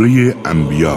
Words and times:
سوره 0.00 0.34
انبیا 0.46 0.96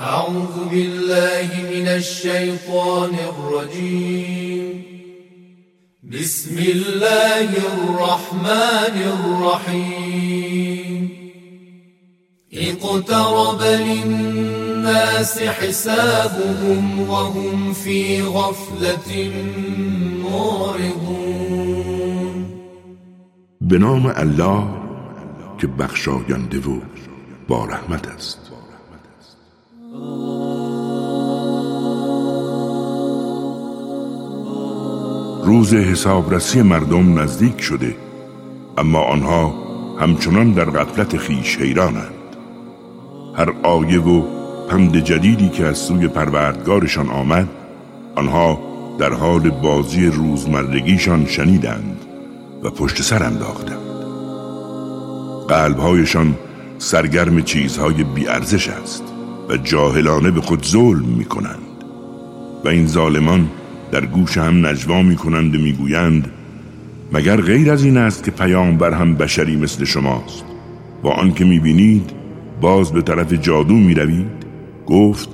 أعوذ 0.00 0.56
بالله 0.70 1.48
من 1.72 1.88
الشیطان 1.88 3.14
الرجیم 3.30 4.84
بسم 6.12 6.56
الله 6.58 7.50
الرحمن 7.72 8.96
الرحیم 9.14 11.02
اقترب 12.52 13.62
للناس 13.62 15.38
حسابهم. 15.38 16.91
غفلة 18.52 19.32
معرضون 20.24 21.64
به 23.60 23.78
نام 23.78 24.12
الله 24.16 24.64
که 25.58 25.66
بخشاینده 25.66 26.58
و 26.58 26.80
با 27.48 27.64
رحمت 27.64 28.08
است. 28.08 28.38
روز 35.44 35.74
حسابرسی 35.74 36.62
مردم 36.62 37.18
نزدیک 37.18 37.60
شده 37.60 37.96
اما 38.78 39.02
آنها 39.02 39.54
همچنان 40.00 40.52
در 40.52 40.64
غفلت 40.64 41.16
خیش 41.16 41.58
حیرانند. 41.58 42.12
هر 43.34 43.54
آیه 43.62 44.00
و 44.00 44.22
پند 44.68 44.96
جدیدی 44.96 45.48
که 45.48 45.64
از 45.64 45.78
سوی 45.78 46.08
پروردگارشان 46.08 47.10
آمد 47.10 47.61
آنها 48.14 48.58
در 48.98 49.12
حال 49.12 49.50
بازی 49.50 50.06
روزمرگیشان 50.06 51.26
شنیدند 51.26 51.96
و 52.62 52.70
پشت 52.70 53.02
سر 53.02 53.22
انداختند. 53.22 53.78
قلبهایشان 55.48 56.34
سرگرم 56.78 57.42
چیزهای 57.42 58.04
بیارزش 58.04 58.68
است 58.68 59.04
و 59.48 59.56
جاهلانه 59.56 60.30
به 60.30 60.40
خود 60.40 60.66
ظلم 60.66 61.04
می 61.04 61.24
کنند 61.24 61.58
و 62.64 62.68
این 62.68 62.86
ظالمان 62.86 63.48
در 63.92 64.06
گوش 64.06 64.38
هم 64.38 64.66
نجوا 64.66 65.02
می 65.02 65.16
کنند 65.16 65.54
و 65.54 65.58
می 65.58 65.72
گویند 65.72 66.30
مگر 67.12 67.40
غیر 67.40 67.70
از 67.72 67.84
این 67.84 67.96
است 67.96 68.24
که 68.24 68.30
پیامبر 68.30 68.92
هم 68.92 69.14
بشری 69.14 69.56
مثل 69.56 69.84
شماست؟ 69.84 70.44
با 71.02 71.12
آنکه 71.12 71.44
می 71.44 71.60
بینید 71.60 72.10
باز 72.60 72.92
به 72.92 73.02
طرف 73.02 73.32
جادو 73.32 73.74
می 73.74 73.94
روید 73.94 74.46
گفت 74.86 75.28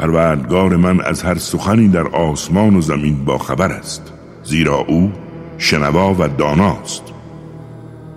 پروردگار 0.00 0.76
من 0.76 1.00
از 1.00 1.22
هر 1.22 1.34
سخنی 1.34 1.88
در 1.88 2.06
آسمان 2.06 2.76
و 2.76 2.80
زمین 2.80 3.24
با 3.24 3.38
خبر 3.38 3.72
است 3.72 4.12
زیرا 4.42 4.76
او 4.76 5.12
شنوا 5.58 6.14
و 6.18 6.28
داناست. 6.28 7.02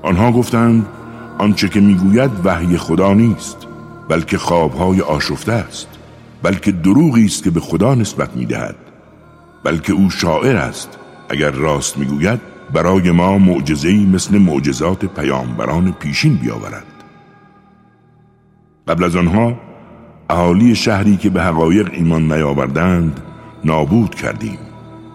آنها 0.02 0.32
گفتند 0.32 0.86
آنچه 1.38 1.70
که 1.70 1.80
می‌گوید 1.80 2.32
وحی 2.44 2.78
خدا 2.78 3.14
نیست 3.14 3.58
بلکه 4.10 4.38
خوابهای 4.38 5.02
آشفته 5.02 5.52
است 5.52 5.88
بلکه 6.44 6.72
دروغی 6.72 7.26
است 7.26 7.44
که 7.44 7.50
به 7.50 7.60
خدا 7.60 7.96
نسبت 7.96 8.36
می‌دهد 8.36 8.76
بلکه 9.64 9.94
او 9.94 10.10
شاعر 10.10 10.58
است 10.58 10.98
اگر 11.30 11.52
راست 11.52 11.98
می‌گوید 11.98 12.40
برای 12.74 13.12
ما 13.12 13.38
معجزه‌ای 13.38 14.06
مثل 14.06 14.38
معجزات 14.38 15.06
پیامبران 15.06 15.92
پیشین 15.92 16.36
بیاورد. 16.36 16.86
قبل 18.88 19.04
از 19.04 19.16
آنها 19.16 19.73
اهالی 20.30 20.76
شهری 20.76 21.18
که 21.18 21.30
به 21.30 21.44
حقایق 21.44 21.90
ایمان 21.94 22.34
نیاوردند 22.34 23.20
نابود 23.66 24.16
کردیم. 24.16 24.58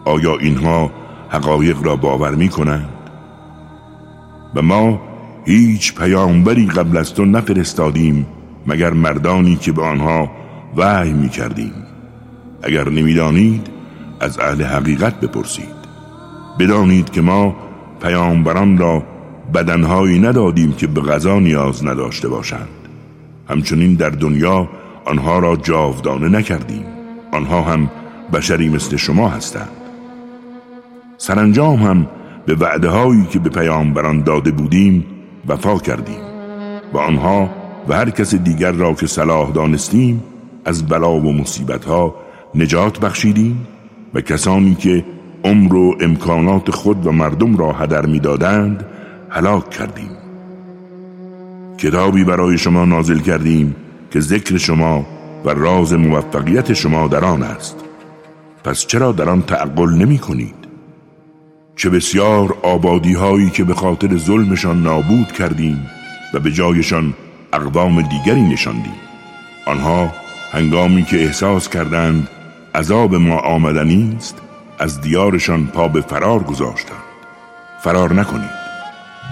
آیا 0.04 0.36
اینها 0.36 0.90
حقایق 1.28 1.82
را 1.82 1.96
باور 1.96 2.34
می 2.34 2.48
کنند؟ 2.48 2.88
و 4.54 4.62
ما 4.62 5.00
هیچ 5.44 5.94
پیامبری 5.94 6.66
قبل 6.66 6.96
از 6.96 7.14
تو 7.14 7.24
نفرستادیم 7.24 8.26
مگر 8.66 8.92
مردانی 8.92 9.56
که 9.56 9.72
به 9.72 9.82
آنها 9.82 10.30
وحی 10.76 11.12
می 11.12 11.28
کردیم 11.28 11.72
اگر 12.62 12.88
نمی‌دانید 12.88 13.66
از 14.20 14.40
اهل 14.40 14.62
حقیقت 14.62 15.20
بپرسید. 15.20 15.78
بدانید 16.58 17.10
که 17.10 17.20
ما 17.20 17.56
پیامبران 18.02 18.78
را 18.78 19.02
بدنهایی 19.54 20.18
ندادیم 20.18 20.72
که 20.72 20.86
به 20.86 21.00
غذا 21.00 21.38
نیاز 21.38 21.86
نداشته 21.86 22.28
باشند. 22.28 22.68
همچنین 23.48 23.94
در 23.94 24.10
دنیا 24.10 24.68
آنها 25.08 25.38
را 25.38 25.56
جاودانه 25.56 26.28
نکردیم. 26.28 26.84
آنها 27.32 27.62
هم 27.62 27.90
بشری 28.32 28.68
مثل 28.68 28.96
شما 28.96 29.28
هستند. 29.28 29.70
سرانجام 31.16 31.76
هم 31.82 32.06
به 32.46 32.54
وعده 32.54 32.88
هایی 32.88 33.24
که 33.24 33.38
به 33.38 33.50
پیامبران 33.50 34.22
داده 34.22 34.50
بودیم 34.50 35.06
وفا 35.48 35.78
کردیم 35.78 36.20
و 36.92 36.98
آنها 36.98 37.50
و 37.88 37.94
هر 37.94 38.10
کس 38.10 38.34
دیگر 38.34 38.72
را 38.72 38.94
که 38.94 39.06
صلاح 39.06 39.50
دانستیم 39.50 40.22
از 40.64 40.86
بلا 40.86 41.12
و 41.12 41.32
مصیبت 41.32 41.84
ها 41.84 42.14
نجات 42.54 43.00
بخشیدیم 43.00 43.66
و 44.14 44.20
کسانی 44.20 44.74
که 44.74 45.04
عمر 45.44 45.74
و 45.74 45.96
امکانات 46.00 46.70
خود 46.70 47.06
و 47.06 47.12
مردم 47.12 47.56
را 47.56 47.72
هدر 47.72 48.06
می‌دادند 48.06 48.86
هلاک 49.30 49.70
کردیم. 49.70 50.10
کتابی 51.78 52.24
برای 52.24 52.58
شما 52.58 52.84
نازل 52.84 53.18
کردیم 53.18 53.76
که 54.10 54.20
ذکر 54.20 54.56
شما 54.56 55.06
و 55.44 55.50
راز 55.50 55.92
موفقیت 55.92 56.72
شما 56.72 57.08
در 57.08 57.24
آن 57.24 57.42
است. 57.42 57.76
پس 58.64 58.86
چرا 58.86 59.12
در 59.12 59.28
آن 59.28 59.42
تعقل 59.42 59.90
نمی 59.90 60.18
کنید؟ 60.18 60.54
چه 61.76 61.90
بسیار 61.90 62.56
آبادی 62.62 63.14
هایی 63.14 63.50
که 63.50 63.64
به 63.64 63.74
خاطر 63.74 64.16
ظلمشان 64.16 64.82
نابود 64.82 65.32
کردیم 65.32 65.86
و 66.34 66.40
به 66.40 66.52
جایشان 66.52 67.14
اقوام 67.52 68.02
دیگری 68.02 68.42
نشاندیم. 68.42 68.96
آنها 69.66 70.12
هنگامی 70.52 71.02
که 71.02 71.16
احساس 71.16 71.68
کردند 71.68 72.28
عذاب 72.74 73.14
ما 73.14 73.38
آمدنی 73.38 74.14
است 74.16 74.38
از 74.78 75.00
دیارشان 75.00 75.66
پا 75.66 75.88
به 75.88 76.00
فرار 76.00 76.42
گذاشتند. 76.42 77.02
فرار 77.82 78.12
نکنید. 78.12 78.58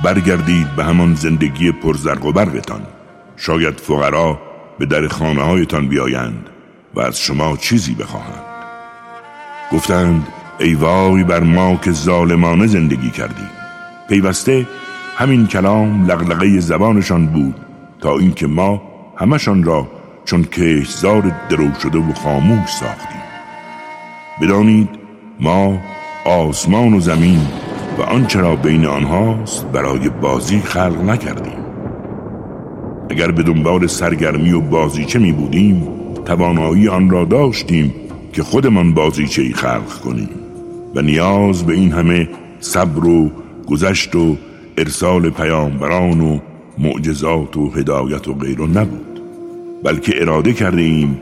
برگردید 0.04 0.76
به 0.76 0.84
همان 0.84 1.14
زندگی 1.14 1.72
پرزرق 1.72 2.24
و 2.24 2.32
برقتان. 2.32 2.80
شاید 3.36 3.80
فقرا 3.80 4.45
به 4.78 4.86
در 4.86 5.08
خانه 5.08 5.42
هایتان 5.42 5.88
بیایند 5.88 6.50
و 6.94 7.00
از 7.00 7.20
شما 7.20 7.56
چیزی 7.56 7.94
بخواهند. 7.94 8.44
گفتند 9.72 10.26
ای 10.60 10.74
وای 10.74 11.24
بر 11.24 11.40
ما 11.40 11.76
که 11.76 11.92
ظالمانه 11.92 12.66
زندگی 12.66 13.10
کردیم. 13.10 13.50
پیوسته 14.08 14.66
همین 15.16 15.46
کلام 15.46 16.10
لغلقه 16.10 16.60
زبانشان 16.60 17.26
بود 17.26 17.54
تا 18.00 18.18
اینکه 18.18 18.46
ما 18.46 18.82
همشان 19.16 19.64
را 19.64 19.88
چون 20.24 20.44
کشزار 20.44 21.32
درو 21.48 21.74
شده 21.82 21.98
و 21.98 22.12
خاموش 22.12 22.70
ساختیم. 22.70 23.22
بدانید 24.42 24.88
ما 25.40 25.78
آسمان 26.24 26.94
و 26.94 27.00
زمین 27.00 27.46
و 27.98 28.02
آنچه 28.02 28.40
را 28.40 28.56
بین 28.56 28.86
آنهاست 28.86 29.66
برای 29.66 30.08
بازی 30.08 30.60
خلق 30.60 31.02
نکردیم. 31.02 31.55
اگر 33.10 33.30
به 33.30 33.42
دنبال 33.42 33.86
سرگرمی 33.86 34.52
و 34.52 34.60
بازیچه 34.60 35.18
می 35.18 35.32
بودیم 35.32 35.88
توانایی 36.24 36.88
آن 36.88 37.10
را 37.10 37.24
داشتیم 37.24 37.94
که 38.32 38.42
خودمان 38.42 38.94
بازیچه 38.94 39.42
ای 39.42 39.52
خلق 39.52 40.00
کنیم. 40.04 40.28
و 40.94 41.02
نیاز 41.02 41.66
به 41.66 41.74
این 41.74 41.92
همه 41.92 42.28
صبر 42.60 43.06
و 43.06 43.30
گذشت 43.66 44.16
و 44.16 44.36
ارسال 44.78 45.30
پیامبران 45.30 46.20
و 46.20 46.38
معجزات 46.78 47.56
و 47.56 47.70
هدایت 47.70 48.28
و 48.28 48.34
غیره 48.34 48.66
نبود. 48.66 49.20
بلکه 49.84 50.12
اراده 50.20 50.52
کرده 50.52 50.82
ایم 50.82 51.20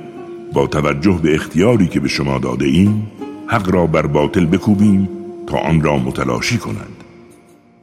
با 0.52 0.66
توجه 0.66 1.18
به 1.22 1.34
اختیاری 1.34 1.86
که 1.86 2.00
به 2.00 2.08
شما 2.08 2.38
داده 2.38 2.66
ایم 2.66 3.06
حق 3.46 3.70
را 3.74 3.86
بر 3.86 4.06
باطل 4.06 4.46
بکوبیم 4.46 5.08
تا 5.46 5.58
آن 5.58 5.80
را 5.80 5.96
متلاشی 5.96 6.58
کنند 6.58 7.04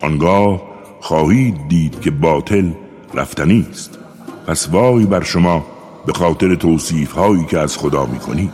آنگاه 0.02 0.62
خواهید 1.00 1.56
دید 1.68 2.02
که 2.02 2.12
باطل 2.12 2.70
رفتنی 3.14 3.68
است. 3.72 4.00
پس 4.48 4.70
وای 4.72 5.06
بر 5.06 5.24
شما 5.24 5.66
به 6.06 6.14
خاطر 6.14 6.56
توصیف 6.56 7.12
هایی 7.12 7.46
که 7.46 7.60
از 7.60 7.78
خدا 7.78 8.06
می 8.06 8.20
کنید 8.20 8.54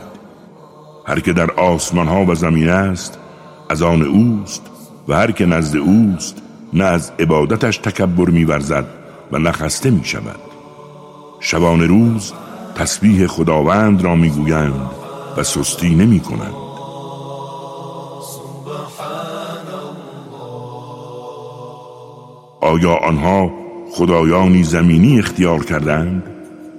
هر 1.06 1.20
که 1.20 1.32
در 1.32 1.50
آسمان 1.50 2.08
ها 2.08 2.24
و 2.24 2.34
زمین 2.34 2.68
است 2.68 3.18
از 3.68 3.82
آن 3.82 4.02
اوست 4.02 4.62
و 5.08 5.14
هر 5.14 5.30
که 5.30 5.46
نزد 5.46 5.76
اوست 5.76 6.42
نه 6.72 6.84
از 6.84 7.12
عبادتش 7.18 7.78
تکبر 7.78 8.30
میورزد 8.30 8.84
و 9.32 9.38
نه 9.38 9.52
خسته 9.52 9.90
می 9.90 10.04
شود 10.04 10.40
شبان 11.40 11.88
روز 11.88 12.32
تسبیح 12.74 13.26
خداوند 13.26 14.02
را 14.02 14.14
می‌گویند 14.14 14.90
و 15.36 15.42
سستی 15.42 15.94
نمی 15.94 16.20
کنند 16.20 16.54
آیا 22.60 22.94
آنها 22.94 23.50
خدایانی 23.98 24.62
زمینی 24.62 25.18
اختیار 25.18 25.64
کردند 25.64 26.22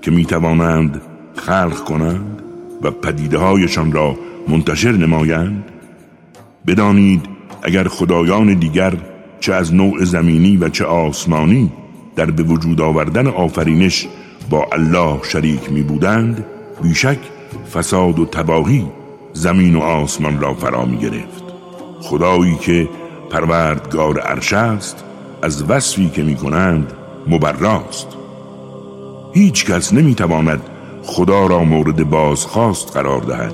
که 0.02 0.12
می 0.12 0.26
توانند 0.26 1.02
خلق 1.36 1.84
کنند 1.84 2.42
و 2.82 2.92
پدیده 2.92 3.38
هایشان 3.38 3.92
را 3.92 4.16
منتشر 4.48 4.92
نمایند. 4.92 5.64
بدانید 6.68 7.26
اگر 7.64 7.88
خدایان 7.88 8.54
دیگر 8.54 8.94
چه 9.40 9.54
از 9.54 9.74
نوع 9.74 10.04
زمینی 10.04 10.58
و 10.58 10.70
چه 10.70 10.86
آسمانی 10.86 11.72
در 12.16 12.32
به 12.32 12.44
وجود 12.44 12.82
آوردن 12.82 13.28
آفرینش 13.28 14.08
با 14.50 14.68
الله 14.72 15.20
شریک 15.24 15.72
می 15.72 15.82
بودند 15.82 16.46
بیشک 16.84 17.20
فساد 17.74 18.20
و 18.20 18.26
تباهی 18.26 18.86
زمین 19.34 19.76
و 19.76 19.80
آسمان 19.80 20.40
را 20.40 20.54
فرا 20.54 20.86
می 20.86 20.98
گرفت 20.98 21.44
خدایی 22.02 22.56
که 22.56 22.90
پروردگار 23.32 24.20
عرش 24.20 24.54
است 24.54 25.04
از 25.42 25.70
وصفی 25.70 26.10
که 26.10 26.24
می 26.24 26.36
کنند 26.36 26.94
مبراست. 27.28 28.08
هیچ 29.34 29.66
کس 29.66 29.94
نمی 29.94 30.16
تواند 30.16 30.62
خدا 31.04 31.48
را 31.48 31.64
مورد 31.64 32.10
بازخواست 32.10 32.98
قرار 32.98 33.22
دهد 33.22 33.54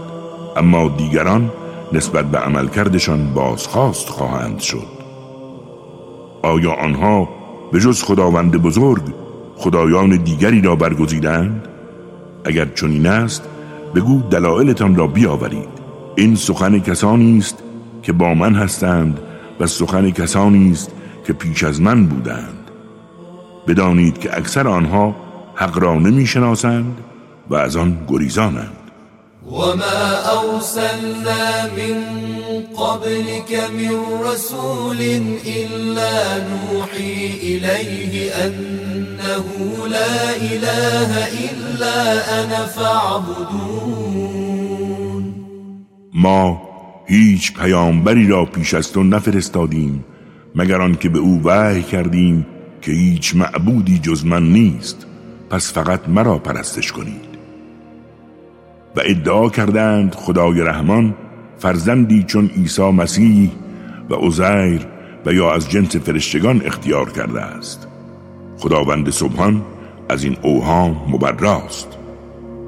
اما 0.56 0.90
دیگران 0.98 1.52
نسبت 1.94 2.26
به 2.26 2.38
عملکردشان 2.38 3.34
بازخواست 3.34 4.10
خواهند 4.10 4.60
شد. 4.60 4.96
آیا 6.44 6.74
آنها 6.74 7.30
به 7.72 7.80
جز 7.80 8.04
خداوند 8.04 8.52
بزرگ 8.52 9.04
خدایان 9.56 10.10
دیگری 10.10 10.62
را 10.62 10.76
برگزیدند؟ 10.76 11.68
اگر 12.46 12.66
چنین 12.66 13.08
است 13.08 13.44
بگو 13.96 14.22
دلایلتان 14.30 14.96
را 14.96 15.08
بیاورید. 15.08 15.76
این 16.16 16.36
سخن 16.36 16.80
کسانی 16.80 17.38
است 17.38 17.64
که 18.04 18.14
با 18.14 18.34
من 18.34 18.56
هستند 18.56 19.20
و 19.60 19.68
سخن 19.68 20.12
کسانی 20.12 20.72
است 20.72 20.92
که 21.28 21.34
پیش 21.34 21.64
از 21.64 21.82
من 21.82 22.06
بودند. 22.06 22.65
بدانید 23.68 24.18
که 24.18 24.38
اکثر 24.38 24.68
آنها 24.68 25.16
حق 25.56 25.78
را 25.78 25.96
نمی‌شناسند 25.96 26.98
و 27.50 27.56
از 27.56 27.76
آن 27.76 27.98
گریزانند. 28.08 28.78
وما 29.52 30.08
أرسلنا 30.42 31.46
من 31.78 31.98
قبلك 32.78 33.52
من 33.78 33.96
رسول 34.32 35.00
إلا 35.46 36.14
نوحي 36.50 37.18
إليه 37.44 38.14
أنه 38.46 39.46
لا 39.88 40.16
إله 40.54 41.12
إلا 41.50 41.98
أنا 42.44 42.66
فاعبدون. 42.66 44.06
ما 46.14 46.62
هیچ 47.06 47.54
پیامبری 47.54 48.28
را 48.28 48.46
پیش 48.46 48.74
از 48.74 48.92
تو 48.92 49.04
نفرستادیم 49.04 50.06
مگر 50.56 50.82
آنکه 50.82 51.10
به 51.10 51.20
او 51.20 51.42
وحی 51.44 51.84
کردیم 51.84 52.46
که 52.86 52.92
هیچ 52.92 53.36
معبودی 53.36 54.00
جز 54.00 54.26
من 54.26 54.44
نیست 54.44 55.06
پس 55.50 55.74
فقط 55.74 56.10
مرا 56.10 56.38
پرستش 56.38 56.92
کنید. 56.92 57.36
و 58.96 59.02
ادعا 59.06 59.50
کردند 59.50 60.16
خدای 60.16 60.62
رحمان 60.62 61.16
فرزندی 61.58 62.24
چون 62.24 62.48
عیسی 62.48 62.92
مسیح 62.92 63.52
و 64.10 64.16
عزیر 64.16 64.88
و 65.26 65.34
یا 65.34 65.54
از 65.54 65.70
جنس 65.70 65.96
فرشتگان 65.96 66.62
اختیار 66.66 67.12
کرده 67.12 67.42
است. 67.42 67.88
خداوند 68.58 69.10
سبحان 69.10 69.62
از 70.10 70.24
این 70.24 70.38
اوهام 70.42 70.92
مبراست. 71.10 71.88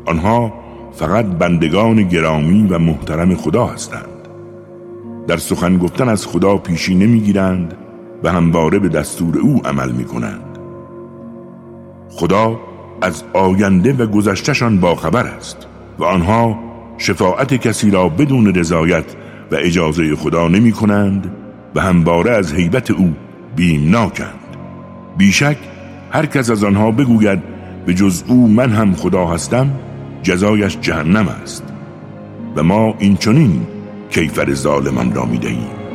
آنها 0.05 0.53
فقط 0.93 1.25
بندگان 1.25 2.03
گرامی 2.03 2.67
و 2.67 2.77
محترم 2.79 3.35
خدا 3.35 3.65
هستند. 3.65 4.27
در 5.27 5.37
سخن 5.37 5.77
گفتن 5.77 6.09
از 6.09 6.27
خدا 6.27 6.57
پیشی 6.57 6.95
نمی‌گیرند 6.95 7.73
و 8.23 8.31
همواره 8.31 8.79
به 8.79 8.89
دستور 8.89 9.37
او 9.37 9.61
عمل 9.65 9.91
می 9.91 10.05
کنند 10.05 10.57
خدا 12.09 12.59
از 13.01 13.23
آینده 13.33 13.93
و 13.93 14.05
گذشتشان 14.05 14.79
باخبر 14.79 15.25
است 15.25 15.67
و 15.99 16.03
آنها 16.03 16.59
شفاعت 16.97 17.53
کسی 17.53 17.91
را 17.91 18.09
بدون 18.09 18.55
رضایت 18.55 19.05
و 19.51 19.55
اجازه 19.55 20.15
خدا 20.15 20.47
نمی 20.47 20.71
کنند 20.71 21.31
و 21.75 21.81
همواره 21.81 22.31
از 22.31 22.53
حیبت 22.53 22.91
او 22.91 23.13
بیمناکند. 23.55 24.39
بیشک 25.17 25.57
هر 26.11 26.25
کس 26.25 26.49
از 26.49 26.63
آنها 26.63 26.91
بگوید 26.91 27.39
به 27.85 27.93
جز 27.93 28.23
او 28.27 28.47
من 28.47 28.69
هم 28.69 28.93
خدا 28.93 29.25
هستم 29.25 29.71
جزایش 30.23 30.77
جهنم 30.81 31.27
است 31.27 31.63
و 32.55 32.63
ما 32.63 32.95
این 32.99 33.15
چنین 33.15 33.61
کیفر 34.09 34.53
ظالمان 34.53 35.15
را 35.15 35.25
می 35.25 35.37
دهیم 35.37 35.86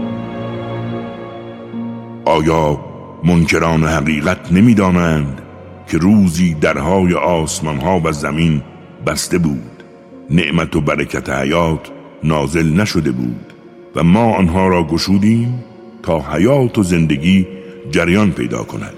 آیا 2.24 2.84
منکران 3.24 3.84
حقیقت 3.84 4.52
نمی 4.52 4.74
دانند 4.74 5.42
که 5.88 5.98
روزی 5.98 6.54
درهای 6.54 7.14
آسمان 7.14 7.76
ها 7.76 8.00
و 8.04 8.12
زمین 8.12 8.62
بسته 9.06 9.38
بود 9.38 9.82
نعمت 10.30 10.76
و 10.76 10.80
برکت 10.80 11.30
حیات 11.30 11.90
نازل 12.24 12.80
نشده 12.80 13.12
بود 13.12 13.52
و 13.96 14.02
ما 14.02 14.34
آنها 14.34 14.68
را 14.68 14.84
گشودیم 14.84 15.64
تا 16.02 16.20
حیات 16.20 16.78
و 16.78 16.82
زندگی 16.82 17.46
جریان 17.90 18.32
پیدا 18.32 18.62
کند 18.62 18.96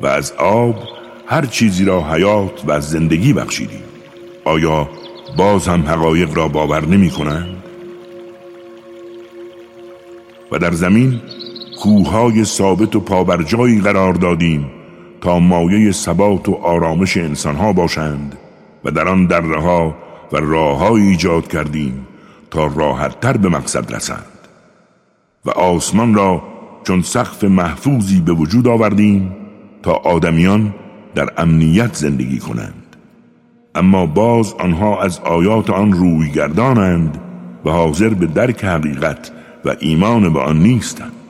و 0.00 0.06
از 0.06 0.32
آب 0.32 0.74
هر 1.26 1.46
چیزی 1.46 1.84
را 1.84 2.12
حیات 2.12 2.62
و 2.66 2.80
زندگی 2.80 3.32
بخشیدیم 3.32 3.82
آیا 4.44 4.88
باز 5.36 5.68
هم 5.68 5.82
حقایق 5.82 6.36
را 6.36 6.48
باور 6.48 6.86
نمی 6.86 7.10
کنند؟ 7.10 7.64
و 10.52 10.58
در 10.58 10.72
زمین 10.72 11.20
کوههای 11.82 12.44
ثابت 12.44 12.96
و 12.96 13.00
پابرجایی 13.00 13.80
قرار 13.80 14.14
دادیم 14.14 14.70
تا 15.20 15.38
مایه 15.38 15.92
ثبات 15.92 16.48
و 16.48 16.54
آرامش 16.54 17.16
انسانها 17.16 17.72
باشند 17.72 18.36
و 18.84 18.90
در 18.90 19.08
آن 19.08 19.26
درها 19.26 19.94
و 20.32 20.36
راههایی 20.36 21.06
ایجاد 21.08 21.48
کردیم 21.48 22.06
تا 22.50 22.66
راحتتر 22.66 23.36
به 23.36 23.48
مقصد 23.48 23.94
رسند 23.94 24.48
و 25.44 25.50
آسمان 25.50 26.14
را 26.14 26.42
چون 26.84 27.02
سقف 27.02 27.44
محفوظی 27.44 28.20
به 28.20 28.32
وجود 28.32 28.68
آوردیم 28.68 29.36
تا 29.82 29.92
آدمیان 29.92 30.74
در 31.14 31.28
امنیت 31.36 31.94
زندگی 31.94 32.38
کنند. 32.38 32.96
اما 33.74 34.06
باز 34.06 34.54
آنها 34.58 35.02
از 35.02 35.18
آیات 35.18 35.70
آن 35.70 35.92
روی 35.92 36.30
گردانند 36.30 37.20
و 37.64 37.70
حاضر 37.70 38.08
به 38.08 38.26
درک 38.26 38.64
حقیقت 38.64 39.30
و 39.64 39.74
ایمان 39.80 40.32
به 40.32 40.40
آن 40.40 40.58
نیستند. 40.58 41.21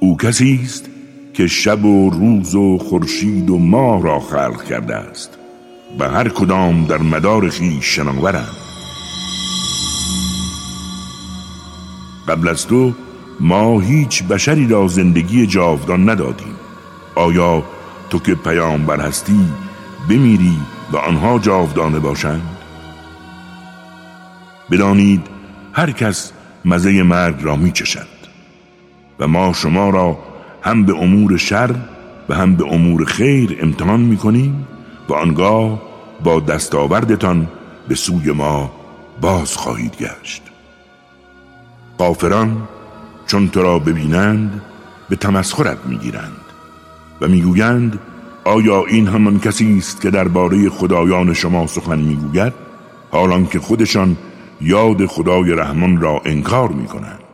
او 0.00 0.16
کسی 0.16 0.60
است 0.64 0.90
که 1.34 1.46
شب 1.46 1.84
و 1.84 2.10
روز 2.10 2.54
و 2.54 2.78
خورشید 2.78 3.50
و 3.50 3.58
ماه 3.58 4.02
را 4.02 4.20
خلق 4.20 4.64
کرده 4.64 4.94
است 4.94 5.38
و 5.98 6.08
هر 6.08 6.28
کدام 6.28 6.84
در 6.84 6.98
مدار 6.98 7.50
خیش 7.50 7.84
شناورند. 7.84 8.56
قبل 12.28 12.48
از 12.48 12.66
تو 12.66 12.92
ما 13.40 13.80
هیچ 13.80 14.22
بشری 14.22 14.68
را 14.68 14.86
زندگی 14.86 15.46
جاودان 15.46 16.10
ندادیم. 16.10 16.56
آیا 17.14 17.62
تو 18.10 18.18
که 18.18 18.34
پیامبر 18.34 19.00
هستی 19.00 19.40
بمیری 20.10 20.56
و 20.92 20.96
آنها 20.96 21.38
جاودانه 21.38 21.98
باشند؟ 21.98 22.56
بدانید 24.70 25.26
هر 25.72 25.90
کس 25.90 26.32
مزه 26.64 27.02
مرگ 27.02 27.36
را 27.42 27.56
می 27.56 27.72
چشد 27.72 28.17
و 29.20 29.28
ما 29.28 29.52
شما 29.52 29.90
را 29.90 30.18
هم 30.62 30.84
به 30.84 30.94
امور 30.94 31.36
شر 31.36 31.74
و 32.28 32.34
هم 32.34 32.54
به 32.56 32.64
امور 32.72 33.04
خیر 33.04 33.58
امتحان 33.62 34.00
می 34.00 34.16
کنیم 34.16 34.66
و 35.08 35.14
آنگاه 35.14 35.82
با 36.24 36.40
دستاوردتان 36.40 37.48
به 37.88 37.94
سوی 37.94 38.32
ما 38.32 38.70
باز 39.20 39.56
خواهید 39.56 39.96
گشت. 39.96 40.42
قافران 41.98 42.68
چون 43.26 43.48
تو 43.48 43.62
را 43.62 43.78
ببینند 43.78 44.62
به 45.08 45.16
تمسخرت 45.16 45.78
می‌گیرند 45.86 46.40
و 47.20 47.28
می‌گویند 47.28 47.98
آیا 48.44 48.84
این 48.84 49.08
همان 49.08 49.40
کسی 49.40 49.78
است 49.78 50.00
که 50.00 50.10
درباره 50.10 50.68
خدایان 50.68 51.34
شما 51.34 51.66
سخن 51.66 51.98
می‌گوید؟ 51.98 52.52
حالان 53.10 53.46
که 53.46 53.58
خودشان 53.58 54.16
یاد 54.60 55.06
خدای 55.06 55.52
رحمان 55.52 56.00
را 56.00 56.22
انکار 56.24 56.68
می‌کنند. 56.68 57.27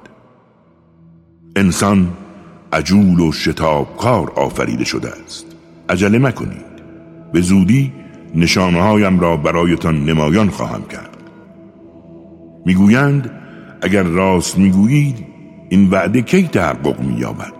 انسان 1.56 2.08
عجول 2.73 3.20
و 3.20 3.32
شتابکار 3.32 4.30
آفریده 4.30 4.84
شده 4.84 5.08
است. 5.25 5.46
عجله 5.88 6.18
مکنید. 6.18 6.75
به 7.32 7.40
زودی 7.40 7.92
نشانهایم 8.34 9.20
را 9.20 9.37
برایتان 9.37 10.04
نمایان 10.04 10.50
خواهم 10.50 10.82
کرد. 10.82 11.16
می‌گویند 12.66 13.30
اگر 13.82 14.02
راست 14.02 14.58
می‌گویید 14.58 15.26
این 15.68 15.90
وعده 15.90 16.23
کی 16.23 16.42
تحقق 16.42 17.00
مییابد؟ 17.00 17.52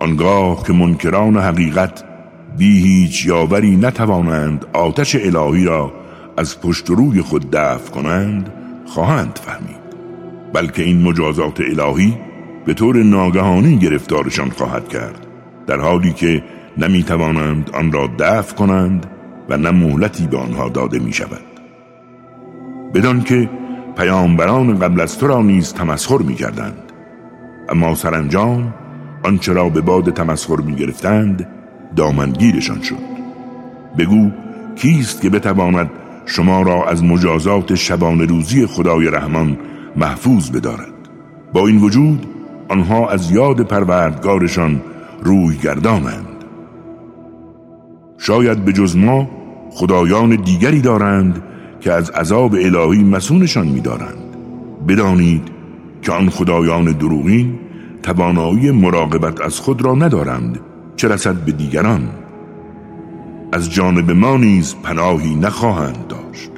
آنگاه 0.00 0.64
که 0.66 0.72
منکران 0.72 1.36
حقیقت 1.36 2.04
بی 2.58 2.80
هیچ 2.80 3.26
یاوری 3.26 3.76
نتوانند 3.76 4.66
آتش 4.72 5.14
الهی 5.14 5.64
را 5.64 5.92
از 6.36 6.60
پشت 6.60 6.90
روی 6.90 7.22
خود 7.22 7.50
دفع 7.50 7.90
کنند 7.90 8.52
خواهند 8.86 9.38
فهمید. 9.44 9.88
بلکه 10.52 10.82
این 10.82 11.02
مجازات 11.02 11.60
الهی 11.60 12.27
به 12.68 12.74
طور 12.74 13.02
ناگهانی 13.02 13.76
گرفتارشان 13.76 14.50
خواهد 14.50 14.88
کرد 14.88 15.26
در 15.66 15.80
حالی 15.80 16.12
که 16.12 16.42
نمی‌توانند 16.78 17.70
آن 17.74 17.92
را 17.92 18.10
دفع 18.18 18.54
کنند 18.54 19.06
و 19.48 19.56
نه 19.56 19.70
مهلتی 19.70 20.26
به 20.26 20.38
آنها 20.38 20.68
داده 20.68 20.98
می 20.98 21.12
شود 21.12 21.44
بدان 22.94 23.22
که 23.22 23.50
پیامبران 23.96 24.78
قبل 24.78 25.00
از 25.00 25.18
تو 25.18 25.26
را 25.26 25.42
نیز 25.42 25.72
تمسخر 25.72 26.18
می 26.18 26.34
کردند 26.34 26.92
اما 27.68 27.94
سرانجام 27.94 28.74
آنچه 29.24 29.52
را 29.52 29.68
به 29.68 29.80
باد 29.80 30.10
تمسخر 30.10 30.56
می 30.56 30.74
گرفتند 30.74 31.48
دامنگیرشان 31.96 32.82
شد. 32.82 33.08
بگو 33.98 34.30
کیست 34.76 35.20
که 35.20 35.30
بتواند 35.30 35.90
شما 36.26 36.62
را 36.62 36.84
از 36.84 37.04
مجازات 37.04 37.74
شبان 37.74 38.28
روزی 38.28 38.66
خدای 38.66 39.10
رحمان 39.10 39.58
محفوظ 39.96 40.50
بدارد؟ 40.50 40.92
با 41.52 41.66
این 41.66 41.78
وجود 41.78 42.37
آنها 42.68 43.08
از 43.08 43.30
یاد 43.30 43.60
پروردگارشان 43.60 44.80
روی 45.22 45.56
گردانند. 45.56 46.44
شاید 48.18 48.64
به 48.64 48.72
جز 48.72 48.96
ما 48.96 49.30
خدایان 49.70 50.36
دیگری 50.36 50.80
دارند 50.80 51.42
که 51.80 51.92
از 51.92 52.10
عذاب 52.10 52.54
الهی 52.54 53.04
مسونشان 53.04 53.66
می‌دارند. 53.66 54.36
بدانید 54.88 55.42
که 56.02 56.12
آن 56.12 56.30
خدایان 56.30 56.84
دروغین 56.84 57.58
توانایی 58.02 58.70
مراقبت 58.70 59.40
از 59.40 59.60
خود 59.60 59.82
را 59.82 59.94
ندارند 59.94 60.60
چه 60.96 61.08
رسد 61.08 61.34
به 61.34 61.52
دیگران؟ 61.52 62.08
از 63.52 63.72
جانب 63.72 64.10
ما 64.10 64.36
نیز 64.36 64.74
پناهی 64.82 65.34
نخواهند 65.34 66.06
داشت. 66.08 66.50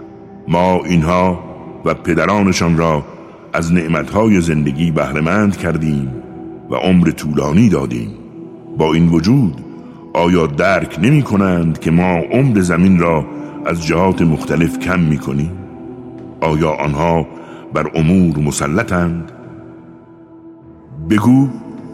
ما 0.48 0.84
اینها 0.84 1.40
و 1.84 1.94
پدرانشان 1.94 2.76
را 2.76 3.04
از 3.52 3.72
نعمتهای 3.72 4.40
زندگی 4.40 4.90
بهرهمند 4.90 5.56
کردیم 5.56 6.12
و 6.70 6.74
عمر 6.74 7.10
طولانی 7.10 7.68
دادیم 7.68 8.10
با 8.78 8.94
این 8.94 9.08
وجود 9.08 9.64
آیا 10.14 10.46
درک 10.46 10.98
نمی 11.02 11.22
کنند 11.22 11.78
که 11.78 11.90
ما 11.90 12.18
عمر 12.32 12.60
زمین 12.60 12.98
را 12.98 13.26
از 13.66 13.86
جهات 13.86 14.22
مختلف 14.22 14.78
کم 14.78 15.00
می 15.00 15.18
کنیم؟ 15.18 15.52
آیا 16.40 16.70
آنها 16.70 17.26
بر 17.74 17.90
امور 17.94 18.38
مسلطند؟ 18.38 19.32
بگو 21.10 21.48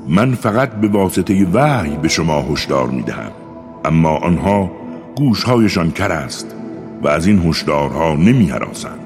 من 0.08 0.34
فقط 0.34 0.72
به 0.72 0.88
واسطه 0.88 1.46
وحی 1.52 1.96
به 1.96 2.08
شما 2.08 2.42
هشدار 2.42 2.88
می 2.88 3.02
دهم 3.02 3.30
اما 3.84 4.16
آنها 4.16 4.70
گوشهایشان 5.16 5.90
کر 5.90 6.12
است 6.12 6.54
و 7.02 7.08
از 7.08 7.26
این 7.26 7.48
هشدارها 7.48 8.14
نمی 8.14 8.46
حراسند. 8.46 9.05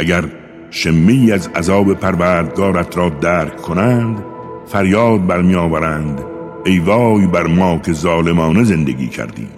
اگر 0.00 0.24
شمی 0.70 1.32
از 1.32 1.48
عذاب 1.48 1.94
پروردگارت 1.94 2.96
را 2.96 3.08
درک 3.08 3.56
کنند 3.56 4.24
فریاد 4.66 5.26
برمی 5.26 5.54
آورند 5.54 6.20
ای 6.64 6.78
وای 6.78 7.26
بر 7.26 7.46
ما 7.46 7.78
که 7.78 7.92
ظالمانه 7.92 8.64
زندگی 8.64 9.08
کردیم. 9.08 9.48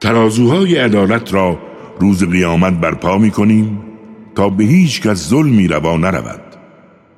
ترازوهای 0.00 0.76
عدالت 0.76 1.34
را 1.34 1.58
روز 2.00 2.24
قیامت 2.30 2.72
برپا 2.72 3.18
می 3.18 3.30
کنیم 3.30 3.82
تا 4.34 4.48
به 4.48 4.64
هیچ 4.64 5.02
کس 5.02 5.28
ظلمی 5.28 5.68
روا 5.68 5.96
نرود. 5.96 6.40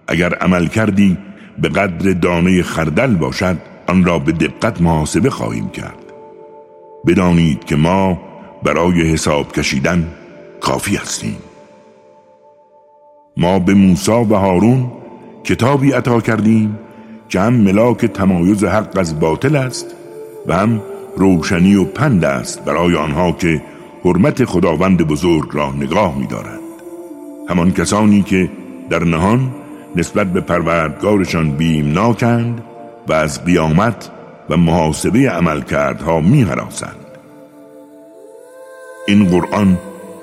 اگر 0.08 0.34
عمل 0.34 0.66
کردی 0.66 1.16
به 1.58 1.68
قدر 1.68 2.12
دانه 2.12 2.62
خردل 2.62 3.14
باشد 3.14 3.56
آن 3.86 4.04
را 4.04 4.18
به 4.18 4.32
دقت 4.32 4.82
محاسبه 4.82 5.30
خواهیم 5.30 5.68
کرد. 5.68 6.12
بدانید 7.06 7.64
که 7.64 7.76
ما 7.76 8.20
برای 8.62 9.12
حساب 9.12 9.52
کشیدن 9.52 10.08
کافی 10.60 10.96
هستیم. 10.96 11.38
ما 13.36 13.58
به 13.58 13.74
موسی 13.74 14.10
و 14.10 14.34
هارون 14.34 14.92
کتابی 15.44 15.92
عطا 15.92 16.20
کردیم 16.20 16.78
که 17.28 17.40
هم 17.40 17.54
ملاک 17.54 18.06
تمایز 18.06 18.64
حق 18.64 18.98
از 18.98 19.20
باطل 19.20 19.56
است 19.56 19.86
و 20.46 20.56
هم 20.56 20.82
روشنی 21.16 21.74
و 21.74 21.84
پند 21.84 22.24
است 22.24 22.64
برای 22.64 22.96
آنها 22.96 23.32
که 23.32 23.62
حرمت 24.04 24.44
خداوند 24.44 25.06
بزرگ 25.06 25.48
را 25.52 25.72
نگاه 25.72 26.18
می‌دارند. 26.18 26.60
همان 27.48 27.72
کسانی 27.72 28.22
که 28.22 28.50
در 28.90 29.04
نهان 29.04 29.54
نسبت 29.96 30.26
به 30.32 30.40
پروردگارشان 30.40 31.50
بیمناکند 31.50 32.64
و 33.08 33.12
از 33.12 33.44
قیامت 33.44 34.10
و 34.50 34.56
محاسبه 34.56 35.30
عملکردها 35.30 36.20
می‌هراسند. 36.20 37.06
این 39.08 39.24
قرآن 39.24 39.78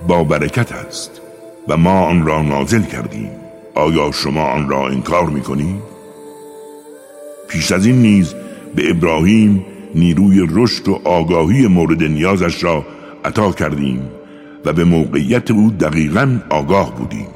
با 0.07 0.23
برکت 0.23 0.71
است 0.71 1.21
و 1.67 1.77
ما 1.77 2.05
آن 2.05 2.25
را 2.25 2.41
نازل 2.41 2.81
کردیم. 2.81 3.29
آیا 3.75 4.11
شما 4.11 4.45
آن 4.45 4.69
را 4.69 4.87
انکار 4.87 5.29
می‌کنید؟ 5.29 5.81
پیش 7.47 7.71
از 7.71 7.85
این 7.85 8.01
نیز 8.01 8.33
به 8.75 8.89
ابراهیم 8.89 9.65
نیروی 9.95 10.47
رشد 10.51 10.87
و 10.87 10.99
آگاهی 11.03 11.67
مورد 11.67 12.03
نیازش 12.03 12.63
را 12.63 12.85
عطا 13.25 13.51
کردیم 13.51 14.09
و 14.65 14.73
به 14.73 14.83
موقعیت 14.83 15.51
او 15.51 15.69
دقیقا 15.69 16.39
آگاه 16.49 16.95
بودیم. 16.95 17.27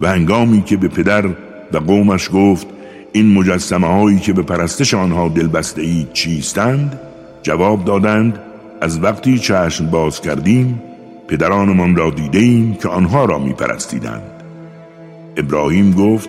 و 0.00 0.08
هنگامی 0.08 0.62
که 0.62 0.76
به 0.76 0.88
پدر 0.88 1.26
و 1.72 1.78
قومش 1.86 2.30
گفت 2.32 2.66
این 3.12 3.32
مجسمه 3.32 3.86
هایی 3.86 4.18
که 4.18 4.32
به 4.32 4.42
پرستش 4.42 4.94
آنها 4.94 5.28
دلبسته 5.28 5.82
اید 5.82 6.12
چیستند؟ 6.12 7.00
جواب 7.42 7.84
دادند 7.84 8.38
از 8.80 9.02
وقتی 9.02 9.38
چشم 9.38 9.86
باز 9.86 10.20
کردیم 10.20 10.82
پدرانمان 11.28 11.96
را 11.96 12.10
دیده 12.10 12.38
ایم 12.38 12.74
که 12.74 12.88
آنها 12.88 13.24
را 13.24 13.38
می 13.38 13.52
پرستیدند 13.52 14.42
ابراهیم 15.36 15.92
گفت 15.92 16.28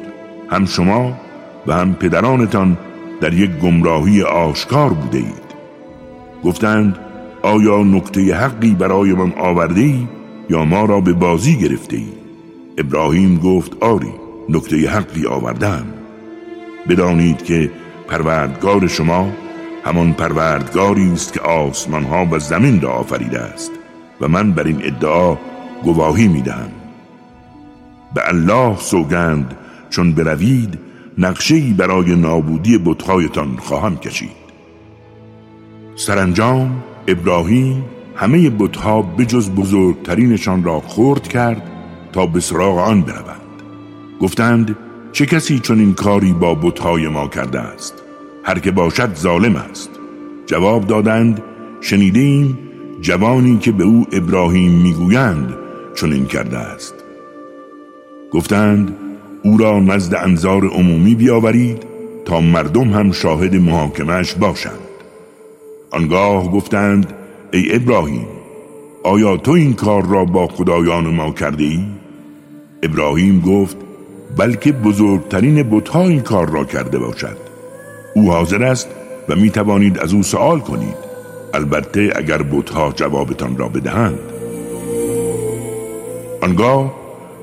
هم 0.49 0.65
شما 0.65 1.19
و 1.67 1.73
هم 1.73 1.93
پدرانتان 1.93 2.77
در 3.21 3.33
یک 3.33 3.51
گمراهی 3.51 4.21
آشکار 4.21 4.89
بوده 4.89 5.17
اید 5.17 5.45
گفتند 6.43 6.97
آیا 7.41 7.83
نکته 7.83 8.35
حقی 8.35 8.71
برای 8.71 9.13
من 9.13 9.33
آورده 9.37 9.81
ای 9.81 10.07
یا 10.49 10.65
ما 10.65 10.85
را 10.85 11.01
به 11.01 11.13
بازی 11.13 11.57
گرفته 11.57 11.97
ای 11.97 12.13
ابراهیم 12.77 13.37
گفت 13.37 13.83
آری 13.83 14.13
نکته 14.49 14.89
حقی 14.89 15.27
آوردم 15.27 15.85
بدانید 16.89 17.43
که 17.43 17.71
پروردگار 18.07 18.87
شما 18.87 19.29
همان 19.85 20.13
پروردگاری 20.13 21.11
است 21.13 21.33
که 21.33 21.41
آسمان 21.41 22.03
ها 22.03 22.27
و 22.31 22.39
زمین 22.39 22.81
را 22.81 22.91
آفریده 22.91 23.39
است. 23.39 23.71
و 24.21 24.27
من 24.27 24.51
بر 24.51 24.63
این 24.63 24.79
ادعا 24.83 25.37
گواهی 25.83 26.27
می‌دهم. 26.27 26.71
به 28.15 28.21
الله 28.27 28.77
سوگند 28.77 29.57
چون 29.89 30.13
بروید 30.13 30.79
نقشه‌ای 31.17 31.73
برای 31.73 32.15
نابودی 32.15 32.77
بتهایتان 32.77 33.57
خواهم 33.57 33.97
کشید. 33.97 34.45
سرانجام 35.95 36.83
ابراهیم 37.07 37.85
همه 38.15 38.49
بتها 38.49 39.01
بجز 39.01 39.49
بزرگترینشان 39.49 40.63
را 40.63 40.79
خورد 40.79 41.27
کرد 41.27 41.71
تا 42.11 42.25
به 42.25 42.39
سراغ 42.39 42.77
آن 42.77 43.01
بروند. 43.01 43.41
گفتند 44.21 44.77
چه 45.11 45.25
کسی 45.25 45.59
چون 45.59 45.79
این 45.79 45.93
کاری 45.93 46.33
با 46.33 46.55
بتهای 46.55 47.07
ما 47.07 47.27
کرده 47.27 47.59
است؟ 47.59 47.93
هر 48.43 48.59
که 48.59 48.71
باشد 48.71 49.15
ظالم 49.15 49.55
است. 49.55 49.89
جواب 50.45 50.87
دادند 50.87 51.43
شنیدیم 51.81 52.57
جوانی 53.01 53.57
که 53.57 53.71
به 53.71 53.83
او 53.83 54.05
ابراهیم 54.11 54.71
می‌گویند 54.71 55.53
چون 55.95 56.13
این 56.13 56.25
کرده 56.25 56.57
است. 56.57 56.95
گفتند 58.31 58.95
او 59.43 59.57
را 59.57 59.79
نزد 59.79 60.15
انظار 60.15 60.67
عمومی 60.67 61.15
بیاورید 61.15 61.83
تا 62.25 62.41
مردم 62.41 62.89
هم 62.89 63.11
شاهد 63.11 63.55
محاکمش 63.55 64.33
باشند. 64.33 64.79
آنگاه 65.91 66.51
گفتند 66.51 67.13
ای 67.53 67.75
ابراهیم 67.75 68.27
آیا 69.03 69.37
تو 69.37 69.51
این 69.51 69.73
کار 69.73 70.05
را 70.05 70.25
با 70.25 70.47
خدایان 70.47 71.07
ما 71.07 71.31
کرده 71.31 71.63
ای؟ 71.63 71.85
ابراهیم 72.83 73.39
گفت 73.39 73.77
بلکه 74.37 74.71
بزرگترین 74.71 75.63
بتها 75.63 76.01
این 76.03 76.21
کار 76.21 76.49
را 76.49 76.65
کرده 76.65 76.97
باشد. 76.97 77.37
او 78.15 78.31
حاضر 78.31 78.63
است 78.63 78.89
و 79.29 79.35
می 79.35 79.49
توانید 79.49 79.99
از 79.99 80.13
او 80.13 80.23
سوال 80.23 80.59
کنید. 80.59 81.04
البته 81.55 82.13
اگر 82.15 82.41
بتها 82.41 82.93
جوابتان 82.95 83.57
را 83.57 83.67
بدهند. 83.67 84.19
آنگاه 86.41 86.93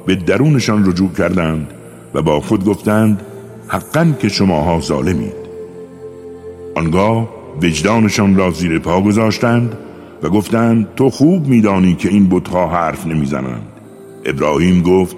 به 0.06 0.14
درونشان 0.14 0.86
رجوع 0.86 1.12
کردند 1.12 1.66
و 2.14 2.22
با 2.22 2.40
خود 2.40 2.64
گفتند 2.64 3.22
حقا 3.68 4.12
که 4.20 4.28
شماها 4.28 4.80
ظالمید. 4.80 5.42
آنگاه 6.74 7.28
وجدانشان 7.62 8.36
را 8.36 8.50
زیر 8.50 8.78
پا 8.78 9.00
گذاشتند 9.00 9.78
و 10.22 10.28
گفتند 10.28 10.88
تو 10.96 11.10
خوب 11.10 11.46
میدانی 11.46 11.94
که 11.94 12.08
این 12.08 12.28
بتها 12.28 12.68
حرف 12.68 13.06
نمی‌زنند. 13.06 13.66
ابراهیم 14.24 14.82
گفت 14.82 15.16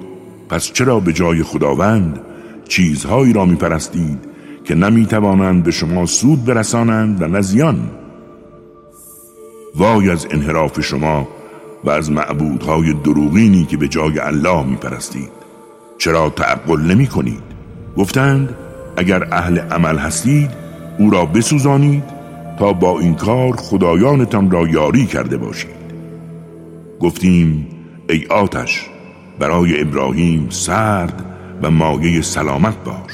پس 0.49 0.73
چرا 0.73 1.01
به 1.01 1.13
جای 1.13 1.43
خداوند 1.43 2.21
چیزهایی 2.69 3.33
را 3.33 3.45
میپرستید 3.45 4.19
که 4.65 4.75
نمی‌توانند 4.75 5.63
به 5.63 5.71
شما 5.71 6.07
سود 6.07 6.45
برسانند 6.45 7.23
و 7.23 7.27
نزیان؟ 7.27 7.91
وای 9.77 10.11
از 10.11 10.27
انحراف 10.31 10.81
شما 10.81 11.29
و 11.85 11.91
از 11.91 12.11
معبودهای 12.11 12.93
دروغینی 12.93 13.65
که 13.65 13.77
به 13.77 13.89
جای 13.89 14.19
الله 14.19 14.65
میپرستید. 14.65 15.31
چرا 15.99 16.31
تعقل 16.31 16.81
نمی 16.81 17.07
کنید 17.07 17.43
گفتند 17.97 18.57
اگر 18.97 19.29
اهل 19.35 19.59
عمل 19.59 19.99
هستید 19.99 20.51
او 20.99 21.11
را 21.11 21.27
بسوزانید 21.27 22.05
تا 22.59 22.73
با 22.73 23.01
این 23.01 23.15
کار 23.15 23.57
خدایانتان 23.57 24.51
را 24.51 24.69
یاری 24.69 25.07
کرده 25.07 25.37
باشید. 25.37 25.85
گفتیم 27.01 27.67
ای 28.09 28.27
آتش 28.27 28.87
برای 29.39 29.81
ابراهیم 29.81 30.47
سرد 30.51 31.25
و 31.63 31.71
مایه 31.71 32.23
سلامت 32.23 32.85
باش. 32.85 33.13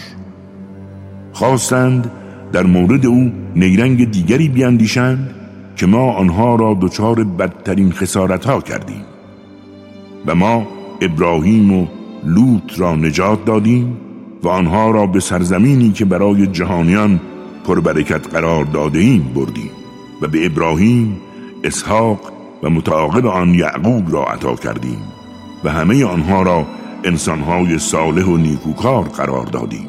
خواستند 1.33 2.11
در 2.52 2.62
مورد 2.62 3.07
او 3.07 3.33
نیرنگ 3.57 4.11
دیگری 4.11 4.49
بیاندیشند 4.49 5.40
که 5.81 5.87
ما 5.87 6.13
آنها 6.13 6.55
را 6.55 6.79
دچار 6.81 7.25
بدترین 7.25 7.93
خسارت 7.93 8.47
ها 8.47 8.61
کردیم. 8.61 9.05
و 10.27 10.35
ما 10.35 10.67
ابراهیم 11.01 11.73
و 11.73 11.87
لوط 12.25 12.79
را 12.81 12.97
نجات 12.97 13.45
دادیم 13.45 13.97
و 14.43 14.49
آنها 14.49 14.91
را 14.91 15.07
به 15.07 15.21
سرزمینی 15.21 15.93
که 15.93 16.05
برای 16.05 16.47
جهانیان 16.47 17.21
پربرکت 17.65 18.35
قرار 18.35 18.65
داده 18.65 18.99
ایم 18.99 19.33
بردیم 19.35 19.71
و 20.23 20.29
به 20.29 20.47
ابراهیم 20.47 21.21
اسحاق 21.65 22.33
و 22.63 22.71
متعاقب 22.71 23.27
آن 23.27 23.55
یعقوب 23.55 24.13
را 24.13 24.25
عطا 24.25 24.55
کردیم 24.55 25.03
و 25.65 25.71
همه 25.71 26.05
آنها 26.05 26.43
را 26.43 26.67
انسانهای 27.05 27.79
صالح 27.79 28.25
و 28.25 28.37
نیکوکار 28.37 29.05
قرار 29.05 29.47
دادیم. 29.47 29.89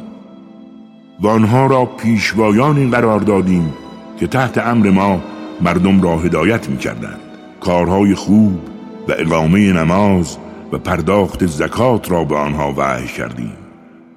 و 1.21 1.27
آنها 1.27 1.65
را 1.65 1.86
پیشوایانی 1.86 2.88
قرار 2.88 3.19
دادیم 3.19 3.74
که 4.19 4.27
تحت 4.27 4.57
امر 4.57 4.89
ما 4.89 5.21
مردم 5.61 6.01
را 6.01 6.17
هدایت 6.17 6.69
می 6.69 6.77
کردند 6.77 7.19
کارهای 7.59 8.15
خوب 8.15 8.59
و 9.07 9.13
اقامه 9.17 9.73
نماز 9.73 10.37
و 10.71 10.77
پرداخت 10.77 11.45
زکات 11.45 12.11
را 12.11 12.23
به 12.23 12.35
آنها 12.35 12.73
وحی 12.77 13.07
کردیم 13.07 13.53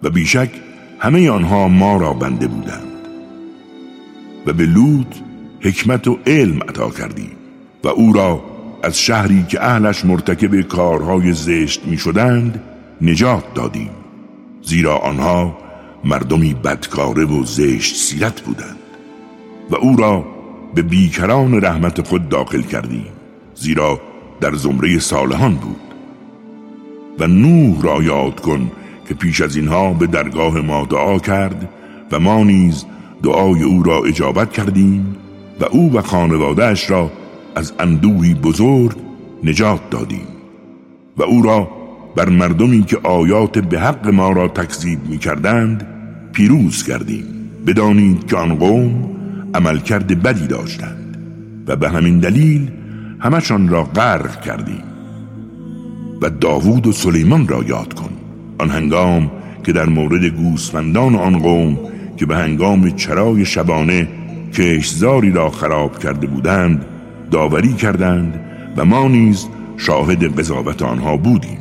و 0.03 0.11
بیشک 0.11 0.51
همه 0.99 1.31
آنها 1.31 1.69
ما 1.69 1.97
را 1.97 2.13
بنده 2.13 2.47
بودند. 2.47 2.95
و 4.47 4.53
به 4.53 4.67
لوط 4.67 5.07
حکمت 5.61 6.09
و 6.09 6.19
علم 6.27 6.63
عطا 6.63 6.91
کردیم 6.91 7.31
و 7.85 7.89
او 7.89 8.13
را 8.13 8.45
از 8.83 8.99
شهری 8.99 9.45
که 9.49 9.65
اهلش 9.65 10.05
مرتکب 10.05 10.61
کارهای 10.61 11.33
زشت 11.33 11.87
می 11.87 11.99
شدند 11.99 12.63
نجات 13.03 13.55
دادیم 13.55 13.91
زیرا 14.63 14.97
آنها 14.97 15.59
مردمی 16.05 16.55
بدکاره 16.55 17.25
و 17.25 17.45
زشت 17.45 17.97
سیرت 17.97 18.41
بودند 18.41 18.79
و 19.71 19.77
او 19.77 19.97
را 19.97 20.34
به 20.75 20.83
بیکران 20.83 21.65
رحمت 21.65 22.07
خود 22.07 22.29
داخل 22.29 22.63
کردیم 22.63 23.07
زیرا 23.55 24.01
در 24.41 24.55
زمره 24.55 24.99
صالحان 24.99 25.55
بود. 25.55 25.81
و 27.19 27.27
نوح 27.27 27.83
را 27.83 28.03
یاد 28.03 28.41
کن 28.41 28.71
که 29.09 29.15
پیش 29.15 29.41
از 29.41 29.57
اینها 29.57 29.93
به 29.93 30.07
درگاه 30.07 30.61
ما 30.61 30.85
دعا 30.85 31.19
کرد 31.19 31.69
و 32.13 32.21
ما 32.21 32.45
نیز 32.45 32.85
دعای 33.23 33.63
او 33.63 33.83
را 33.83 34.05
اجابت 34.05 34.53
کردیم 34.53 35.17
و 35.61 35.65
او 35.65 35.93
و 35.93 36.03
خانوادهش 36.03 36.91
را 36.91 37.11
از 37.55 37.73
اندوهی 37.79 38.35
بزرگ 38.35 38.97
نجات 39.45 39.91
دادیم 39.91 40.27
و 41.17 41.23
او 41.23 41.43
را 41.43 41.69
بر 42.17 42.29
مردمی 42.29 42.85
که 42.85 42.99
آیات 43.03 43.59
به 43.59 43.81
حق 43.81 44.09
ما 44.09 44.33
را 44.33 44.49
تکذیب 44.49 44.99
می 45.09 45.19
کردند 45.19 45.87
پیروز 46.33 46.85
کردیم. 46.85 47.25
بدانید 47.67 48.27
که 48.27 48.37
آن 48.37 48.55
قوم 48.55 49.14
عملکرد 49.55 50.23
بدی 50.23 50.47
داشتند 50.47 51.17
و 51.67 51.77
به 51.77 51.89
همین 51.89 52.19
دلیل 52.19 52.71
همشان 53.21 53.69
را 53.69 53.85
غرق 53.85 54.41
کردیم. 54.41 54.83
و 56.23 56.31
داوود 56.31 56.87
و 56.87 56.93
سلیمان 56.93 57.49
را 57.49 57.63
یاد 57.63 57.95
کن. 57.95 58.11
آن 58.59 58.71
هنگام 58.71 59.31
که 59.65 59.73
در 59.73 59.87
مورد 59.87 60.25
گوسفندان 60.25 61.15
آن 61.15 61.39
قوم 61.39 61.79
که 62.17 62.27
به 62.27 62.37
هنگام 62.37 62.91
چرای 62.91 63.45
شبانه 63.45 64.09
کشزاری 64.53 65.31
را 65.31 65.51
خراب 65.51 65.99
کرده 65.99 66.27
بودند 66.27 66.85
داوری 67.31 67.73
کردند 67.73 68.41
و 68.77 68.85
ما 68.85 69.09
نیز 69.09 69.47
شاهد 69.77 70.39
قضاوت 70.39 70.83
آنها 70.83 71.17
بودیم. 71.17 71.59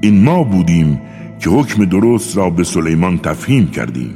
این 0.00 0.24
ما 0.24 0.44
بودیم 0.44 1.00
که 1.40 1.50
حکم 1.50 1.84
درست 1.84 2.36
را 2.36 2.50
به 2.50 2.64
سلیمان 2.64 3.18
تفهیم 3.18 3.70
کردیم 3.70 4.14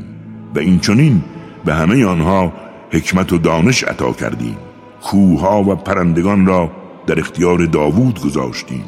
و 0.55 0.59
این 0.59 0.79
چنین 0.79 1.23
به 1.65 1.75
همه 1.75 2.05
آنها 2.05 2.53
حکمت 2.91 3.33
و 3.33 3.39
دانش 3.39 3.85
عطا 3.85 4.13
کردیم. 4.13 4.57
کوها 5.03 5.63
و 5.63 5.75
پرندگان 5.75 6.47
را 6.47 6.71
در 7.07 7.19
اختیار 7.19 7.67
داوود 7.67 8.21
گذاشتیم. 8.21 8.85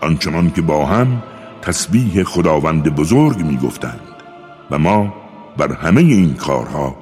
آنچنان 0.00 0.50
که 0.50 0.62
با 0.62 0.86
هم 0.86 1.22
تسبیح 1.62 2.22
خداوند 2.22 2.94
بزرگ 2.94 3.42
می 3.42 3.56
گفتند 3.56 4.00
و 4.70 4.78
ما 4.78 5.14
بر 5.56 5.72
همه 5.72 6.00
این 6.00 6.34
کارها 6.34 6.96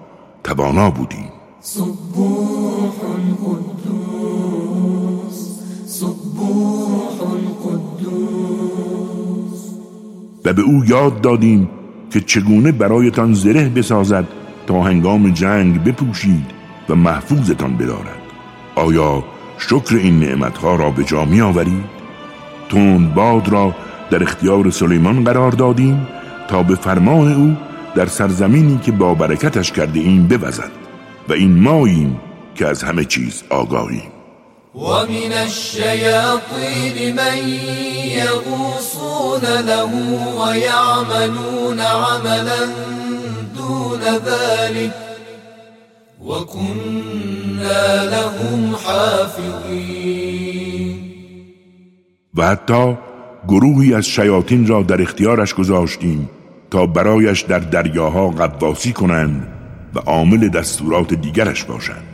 توانا 0.45 0.91
بودیم. 0.91 1.29
صبوح 1.61 2.93
قدوس 3.45 4.53
صبوح 5.87 6.89
قدوس 7.65 8.93
و 10.45 10.53
به 10.53 10.63
او 10.63 10.85
یاد 10.85 11.21
دادیم 11.21 11.69
که 12.11 12.21
چگونه 12.21 12.73
برایتان 12.73 13.35
زره 13.35 13.69
بسازد 13.69 14.42
تا 14.67 14.83
هنگام 14.83 15.31
جنگ 15.31 15.85
بپوشید 15.85 16.47
و 16.89 16.95
محفوظتان 16.95 17.77
بدارد. 17.77 18.23
آیا 18.75 19.25
شکر 19.59 19.97
این 19.97 20.21
نعمتها 20.21 20.77
را 20.77 20.91
به 20.91 21.05
جا 21.05 21.25
می 21.25 21.41
آورید؟ 21.41 21.85
تند 22.69 23.15
باد 23.15 23.49
را 23.49 23.75
در 24.11 24.23
اختیار 24.23 24.71
سلیمان 24.71 25.25
قرار 25.25 25.51
دادیم 25.51 26.07
تا 26.49 26.63
به 26.63 26.75
فرمان 26.75 27.33
او 27.33 27.57
در 27.95 28.07
سرزمینی 28.07 28.79
که 28.79 28.93
با 28.93 29.15
برکتش 29.15 29.73
کرده 29.73 30.01
این 30.01 30.27
بوزد 30.27 30.71
و 31.29 31.33
این 31.33 31.61
ماییم 31.61 32.21
که 32.55 32.67
از 32.67 32.83
همه 32.83 33.05
چیز 33.05 33.43
آگاهیم. 33.51 34.13
ومن 34.75 35.33
الشياطين 35.33 37.15
من 37.17 37.39
يغوصون 38.05 39.45
له 39.67 39.91
ويعملون 40.41 41.81
عملا. 41.81 43.02
دون 43.69 44.01
ذلك 44.01 44.95
وكنا 46.21 48.05
لهم 48.05 48.75
حافظين. 48.85 50.33
و 52.35 52.47
حتی 52.47 52.99
گروهی 53.49 53.95
از 53.95 54.07
شیاطین 54.07 54.67
را 54.67 54.83
در 54.83 55.03
اختیارش 55.03 55.55
گذاشتیم 55.55 56.31
تا 56.71 56.87
برایش 56.87 57.41
در 57.41 57.59
دریاها 57.59 58.29
قواسی 58.29 58.93
کنند 58.93 59.47
و 59.95 59.99
عامل 59.99 60.49
دستورات 60.49 61.15
دیگرش 61.15 61.65
باشند. 61.65 62.07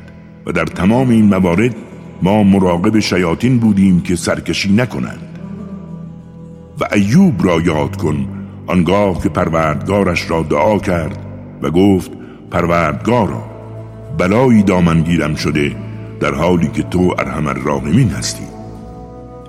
و 0.47 0.53
در 0.53 0.65
تمام 0.65 1.11
این 1.11 1.25
موارد 1.25 1.75
ما 2.23 2.43
مراقب 2.43 2.99
شیاطین 2.99 3.59
بودیم 3.59 4.01
که 4.01 4.17
سرکشی 4.17 4.73
نکنند. 4.73 5.39
و 6.81 6.89
ایوب 6.93 7.47
را 7.47 7.61
یاد 7.61 7.97
کن 7.97 8.29
آنگاه 8.67 9.23
که 9.23 9.29
پروردگارش 9.29 10.31
را 10.31 10.43
دعا 10.43 10.79
کرد 10.79 11.28
و 11.63 11.71
گفت 11.71 12.11
پروردگارا 12.51 13.43
بلایی 14.19 14.63
دامنگیرم 14.63 15.35
شده 15.35 15.77
در 16.21 16.35
حالی 16.35 16.69
که 16.69 16.83
تو 16.83 17.15
ارحم 17.19 17.47
الراحمین 17.47 18.11
هستی. 18.11 18.45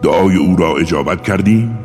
دعای 0.01 0.35
او 0.35 0.55
را 0.55 0.77
اجابت 0.77 1.23
کردیم 1.23 1.77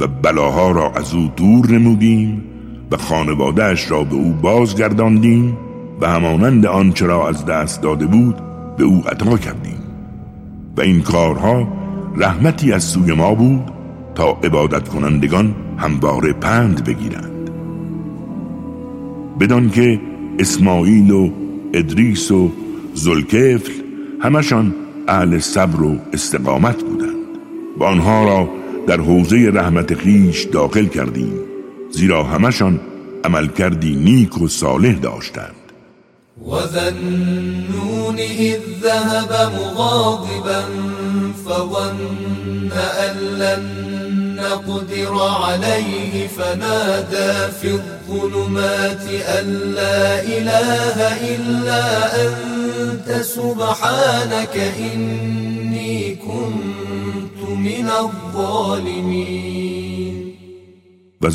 و 0.00 0.06
بلاها 0.06 0.70
را 0.70 0.90
از 0.90 1.14
او 1.14 1.30
دور 1.36 1.70
نمودیم 1.70 2.44
و 2.90 2.96
خانوادهش 2.96 3.90
را 3.90 4.04
به 4.04 4.14
او 4.14 4.32
بازگرداندیم 4.42 5.56
و 6.00 6.08
همانند 6.08 6.66
آنچه 6.66 7.06
را 7.06 7.28
از 7.28 7.46
دست 7.46 7.82
داده 7.82 8.06
بود 8.06 8.36
به 8.76 8.84
او 8.84 9.02
عطا 9.08 9.36
کردیم. 9.36 9.78
و 10.76 10.80
این 10.80 11.02
کارها 11.02 11.68
رحمتی 12.16 12.72
از 12.72 12.84
سوی 12.84 13.12
ما 13.12 13.34
بود 13.34 13.62
تا 14.14 14.38
عبادت 14.44 14.88
کنندگان 14.88 15.54
همواره 15.76 16.32
پند 16.32 16.84
بگیرند. 16.84 17.29
بدان 19.40 19.70
که 19.70 20.00
اسماعیل 20.38 21.10
و 21.10 21.30
ادریس 21.74 22.30
و 22.30 22.52
زلکفل 22.94 23.72
همشان 24.20 24.74
اهل 25.08 25.38
صبر 25.38 25.82
و 25.82 25.98
استقامت 26.12 26.82
بودند. 26.82 27.26
و 27.78 27.84
آنها 27.84 28.24
را 28.24 28.48
در 28.86 29.00
حوزه 29.00 29.50
رحمت 29.54 29.94
خیش 29.94 30.44
داخل 30.44 30.86
کردیم. 30.86 31.32
زیرا 31.90 32.24
همشان 32.24 32.80
عمل 33.24 33.46
کردی 33.46 33.96
نیک 33.96 34.42
و 34.42 34.48
صالح 34.48 34.92
داشتند. 34.92 35.54
وذنون 36.46 38.18
إذ 38.18 38.58
ذهب 38.82 39.32
مغاضبا 39.32 40.62
فظن 41.44 41.96
لن 43.38 43.89
نقدر 44.44 45.12
عليه 45.46 46.14
فنادى 46.36 47.32
في 47.60 47.68
الظلمات 47.80 49.04
أن 49.38 49.46
لا 49.78 50.04
إله 50.36 50.96
إلا 51.34 51.84
أنت 52.24 53.08
سبحانك 53.22 54.56
إني 54.78 56.14
كنت 56.14 57.38
من 57.66 57.86
الظالمين. 58.04 59.40
و 61.22 61.26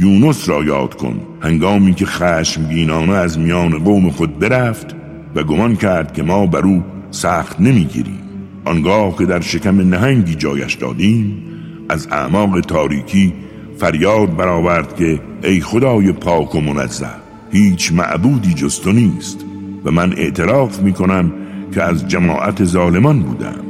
یونس 0.00 0.48
را 0.48 0.64
یاد 0.64 0.94
کن. 0.94 1.20
هنگامی 1.42 1.94
که 1.94 2.06
خشمگینانه 2.06 3.12
از 3.12 3.38
میان 3.38 3.84
قوم 3.84 4.10
خود 4.10 4.38
برفت 4.38 4.86
و 5.34 5.42
گمان 5.42 5.76
کرد 5.76 6.14
که 6.14 6.22
ما 6.22 6.46
بر 6.46 6.60
او 6.60 6.84
سخت 7.10 7.60
نمی‌گیریم. 7.60 8.20
آنگاه 8.64 9.18
که 9.18 9.24
در 9.24 9.40
شکم 9.40 9.80
نهنگی 9.80 10.34
جایش 10.34 10.74
دادیم 10.74 11.42
از 11.88 12.08
اعماق 12.10 12.60
تاریکی 12.60 13.34
فریاد 13.78 14.36
برآورد 14.36 14.96
که 14.96 15.20
ای 15.42 15.60
خدای 15.60 16.12
پاک 16.12 16.54
و 16.54 16.60
منزه 16.60 17.06
هیچ 17.50 17.92
معبودی 17.92 18.54
جز 18.54 18.88
نیست 18.88 19.44
و 19.84 19.90
من 19.90 20.12
اعتراف 20.12 20.80
می 20.80 20.92
کنم 20.92 21.32
که 21.74 21.82
از 21.82 22.08
جماعت 22.08 22.64
ظالمان 22.64 23.22
بودم. 23.22 23.60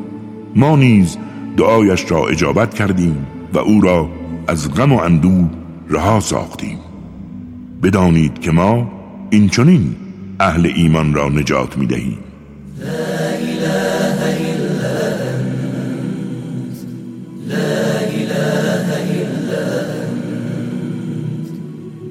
ما 0.56 0.76
نیز 0.76 1.16
دعایش 1.56 2.10
را 2.10 2.28
اجابت 2.28 2.74
کردیم 2.74 3.26
و 3.54 3.58
او 3.58 3.80
را 3.80 4.08
از 4.46 4.74
غم 4.74 4.92
و 4.92 4.98
اندوه 4.98 5.50
رها 5.90 6.20
ساختیم. 6.20 6.78
بدانید 7.82 8.38
که 8.38 8.50
ما 8.50 8.90
این 9.30 9.48
چنین 9.48 9.96
اهل 10.40 10.72
ایمان 10.76 11.14
را 11.14 11.28
نجات 11.28 11.78
می 11.78 11.86
دهیم 11.86 12.18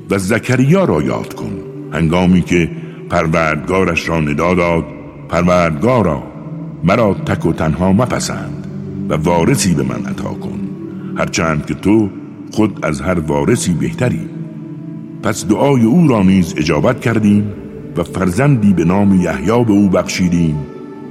و 0.10 0.18
زکریا 0.18 0.86
را 0.86 1.02
یاد 1.02 1.34
کن. 1.34 1.52
هنگامی 1.94 2.42
که 2.42 2.72
پروردگارش 3.10 4.10
را 4.10 4.20
ندا 4.20 4.54
داد 4.54 4.86
پروردگارا 5.30 6.24
مرا 6.84 7.14
تک 7.14 7.46
و 7.46 7.54
تنها 7.54 7.94
مپسند 7.94 8.68
و 9.10 9.14
وارثی 9.14 9.74
به 9.74 9.84
من 9.84 10.06
عطا 10.06 10.30
کن. 10.30 10.60
هرچند 11.18 11.66
که 11.66 11.74
تو 11.74 12.10
خود 12.52 12.86
از 12.86 13.02
هر 13.02 13.20
وارثی 13.20 13.74
بهتری. 13.74 14.30
پس 15.24 15.48
دعای 15.48 15.84
او 15.84 16.08
را 16.08 16.24
نیز 16.24 16.54
اجابت 16.58 17.02
کردیم 17.02 17.54
و 17.98 18.04
فرزندی 18.04 18.74
به 18.74 18.86
نام 18.86 19.22
یحیی 19.22 19.64
به 19.64 19.72
او 19.72 19.90
بخشیدیم 19.90 20.58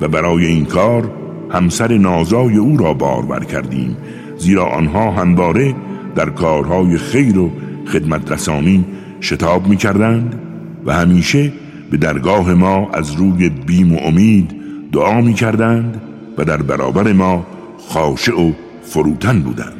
و 0.00 0.08
برای 0.08 0.46
این 0.46 0.64
کار 0.64 1.10
همسر 1.50 1.98
نازای 1.98 2.56
او 2.56 2.76
را 2.76 2.94
بارور 2.94 3.44
کردیم 3.44 3.96
زیرا 4.38 4.66
آنها 4.66 5.10
همواره 5.10 5.74
در 6.14 6.30
کارهای 6.30 6.98
خیر 6.98 7.38
و 7.38 7.50
خدمت 7.92 8.32
رسانی 8.32 8.84
شتاب 9.20 9.66
می 9.66 9.76
کردند 9.76 10.40
و 10.86 10.92
همیشه 10.92 11.52
به 11.90 11.96
درگاه 11.96 12.54
ما 12.54 12.90
از 12.90 13.12
روی 13.12 13.48
بیم 13.48 13.92
و 13.92 13.98
امید 13.98 14.54
دعا 14.92 15.20
می 15.20 15.34
کردند 15.34 16.00
و 16.38 16.44
در 16.44 16.62
برابر 16.62 17.12
ما 17.12 17.46
خاشع 17.88 18.32
و 18.32 18.52
فروتن 18.82 19.40
بودند. 19.40 19.72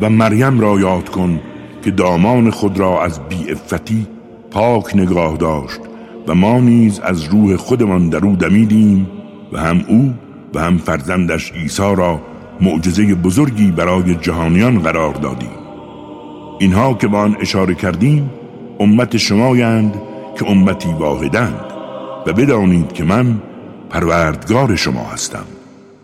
و 0.00 0.10
مریم 0.10 0.60
را 0.60 0.80
یاد 0.80 1.08
کن 1.08 1.40
که 1.84 1.90
دامان 1.90 2.50
خود 2.50 2.78
را 2.78 3.04
از 3.04 3.20
افتی 3.50 4.06
پاک 4.50 4.96
نگاه 4.96 5.36
داشت 5.36 5.80
و 6.28 6.34
ما 6.34 6.60
نیز 6.60 7.00
از 7.00 7.24
روح 7.24 7.56
خودمان 7.56 8.08
در 8.08 8.24
او 8.24 8.36
دمیدیم 8.36 9.06
و 9.52 9.58
هم 9.58 9.84
او 9.88 10.14
و 10.54 10.60
هم 10.60 10.78
فرزندش 10.78 11.52
عیسی 11.52 11.94
را 11.96 12.20
معجزه 12.60 13.14
بزرگی 13.14 13.70
برای 13.70 14.14
جهانیان 14.14 14.78
قرار 14.78 15.14
دادیم. 15.14 15.65
اینها 16.58 16.94
که 16.94 17.06
با 17.06 17.18
آن 17.18 17.36
اشاره 17.40 17.74
کردیم 17.74 18.30
امت 18.80 19.16
شمایند 19.16 19.94
که 20.38 20.50
امتی 20.50 20.88
واحدند 20.98 21.64
و 22.26 22.32
بدانید 22.32 22.92
که 22.92 23.04
من 23.04 23.42
پروردگار 23.90 24.76
شما 24.76 25.04
هستم. 25.04 25.44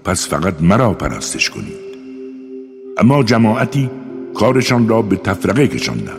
پس 0.04 0.28
فقط 0.28 0.62
مرا 0.62 0.92
پرستش 0.92 1.50
کنید. 1.50 1.82
اما 2.98 3.22
جماعتی 3.22 3.90
کارشان 4.34 4.88
را 4.88 5.02
به 5.02 5.16
تفرقه 5.16 5.68
کشاندند 5.68 6.18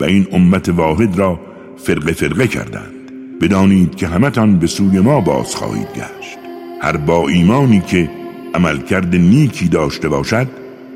و 0.00 0.04
این 0.04 0.26
امت 0.32 0.68
واحد 0.68 1.18
را 1.18 1.40
فرقه 1.76 2.12
فرقه 2.12 2.46
کردند. 2.46 2.94
بدانید 3.40 3.94
که 3.94 4.06
همتان 4.06 4.58
به 4.58 4.66
سوی 4.66 5.00
ما 5.00 5.20
باز 5.20 5.54
خواهید 5.54 5.88
گشت. 5.88 6.38
هر 6.80 6.96
با 6.96 7.28
ایمانی 7.28 7.80
که 7.80 8.10
عملکرد 8.54 9.16
نیکی 9.16 9.68
داشته 9.68 10.08
باشد 10.08 10.46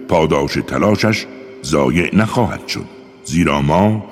پاداش 0.08 0.58
تلاشش 0.66 1.26
ضایع 1.64 2.16
نخواهد 2.16 2.68
شد. 2.68 2.86
زیرا 3.24 3.62
ما 3.62 4.04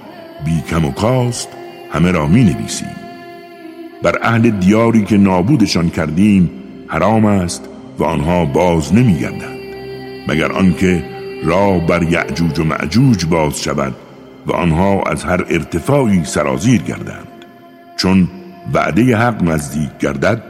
بی 0.45 0.61
کم 0.71 0.85
و 0.85 0.93
کاست 0.93 1.49
همه 1.93 2.13
را 2.13 2.27
می 2.27 2.45
نویسیم 2.45 2.97
بر 4.03 4.19
اهل 4.23 4.51
دیاری 4.51 5.05
که 5.05 5.17
نابودشان 5.17 5.91
کردیم 5.91 6.51
حرام 6.89 7.25
است 7.25 7.69
و 7.99 8.05
آنها 8.05 8.45
باز 8.45 8.95
نمی 8.95 9.19
گردند 9.19 9.59
مگر 10.29 10.53
آنکه 10.53 11.05
راه 11.45 11.87
بر 11.87 12.03
یعجوج 12.03 12.59
و 12.59 12.65
معجوج 12.65 13.27
باز 13.27 13.61
شود 13.61 13.95
و 14.47 14.53
آنها 14.53 15.03
از 15.03 15.25
هر 15.25 15.45
ارتفاعی 15.51 16.25
سرازیر 16.25 16.83
گردند. 16.83 17.29
چون 17.97 18.29
وعده 18.75 19.17
حق 19.17 19.43
نزدیک 19.43 19.99
گردد 20.01 20.43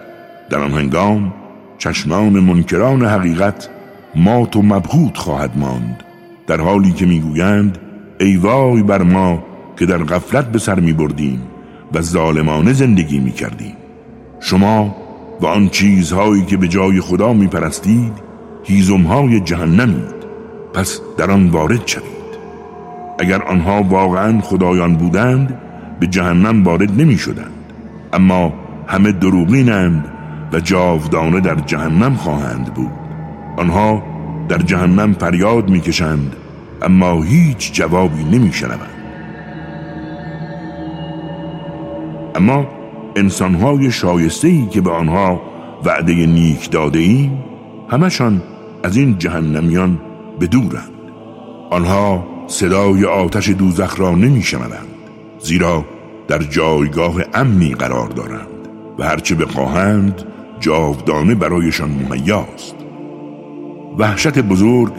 در 0.51 0.59
آن 0.59 0.73
هنگام 0.73 1.33
چشمان 1.79 2.33
منکران 2.33 3.05
حقیقت 3.05 3.69
مات 4.15 4.57
و 4.57 4.63
مبهوت 4.63 5.17
خواهد 5.17 5.59
ماند. 5.59 6.05
در 6.47 6.61
حالی 6.61 6.93
که 6.93 7.07
می‌گویند 7.07 7.79
ای 8.21 8.37
وای 8.37 8.83
بر 8.83 9.03
ما 9.03 9.43
که 9.77 9.87
در 9.87 9.99
غفلت 9.99 10.53
به 10.53 10.59
سر 10.59 10.81
می 10.81 10.93
بردیم 10.93 11.43
و 11.95 12.01
ظالمانه 12.01 12.73
زندگی 12.73 13.19
می 13.19 13.33
کردیم 13.33 13.77
شما 14.41 14.97
و 15.41 15.47
آن 15.47 15.69
چیزهایی 15.69 16.45
که 16.45 16.57
به 16.57 16.69
جای 16.69 17.01
خدا 17.01 17.33
می 17.33 17.47
پرستید 17.47 18.13
هیزمهای 18.65 19.41
جهنمید. 19.41 20.23
پس 20.75 21.01
در 21.19 21.31
آن 21.31 21.49
وارد 21.49 21.87
شوید. 21.87 22.33
اگر 23.19 23.43
آنها 23.43 23.83
واقعا 23.83 24.41
خدایان 24.41 24.97
بودند 24.97 25.59
به 26.01 26.07
جهنم 26.07 26.65
وارد 26.65 27.01
نمی 27.01 27.19
شدند 27.19 27.73
اما 28.13 28.53
همه 28.87 29.13
دروغینند 29.13 30.13
و 30.53 30.61
جاودانه 30.61 31.41
در 31.41 31.55
جهنم 31.55 32.15
خواهند 32.15 32.75
بود. 32.75 32.93
آنها 33.57 34.03
در 34.53 34.59
جهنم 34.59 35.13
فریاد 35.13 35.71
می‌کشند 35.71 36.37
اما 36.83 37.23
هیچ 37.23 37.73
جوابی 37.73 38.25
نمیشنوند. 38.25 38.91
اما 42.35 42.69
انسانهای 43.17 43.91
شایسته 43.91 44.67
که 44.67 44.81
به 44.81 44.91
آنها 44.91 45.43
وعده 45.85 46.27
نیک 46.27 46.71
داده 46.71 46.99
ایم 46.99 47.45
همشان 47.89 48.43
از 48.83 48.97
این 48.97 49.19
جهنمیان 49.19 49.99
بدورند. 50.41 50.93
آنها 51.71 52.27
صدای 52.47 53.05
آتش 53.05 53.49
دوزخ 53.49 54.01
را 54.01 54.11
نمیشنوند 54.11 54.89
زیرا 55.41 55.85
در 56.29 56.39
جایگاه 56.39 57.15
امنی 57.35 57.75
قرار 57.75 58.09
دارند 58.09 58.69
و 58.99 59.05
هرچه 59.05 59.35
بخواهند 59.35 60.23
جاودانه 60.61 61.35
برایشان 61.35 61.91
مهیاست. 62.11 62.82
وحشت 63.99 64.39
بزرگ 64.39 64.93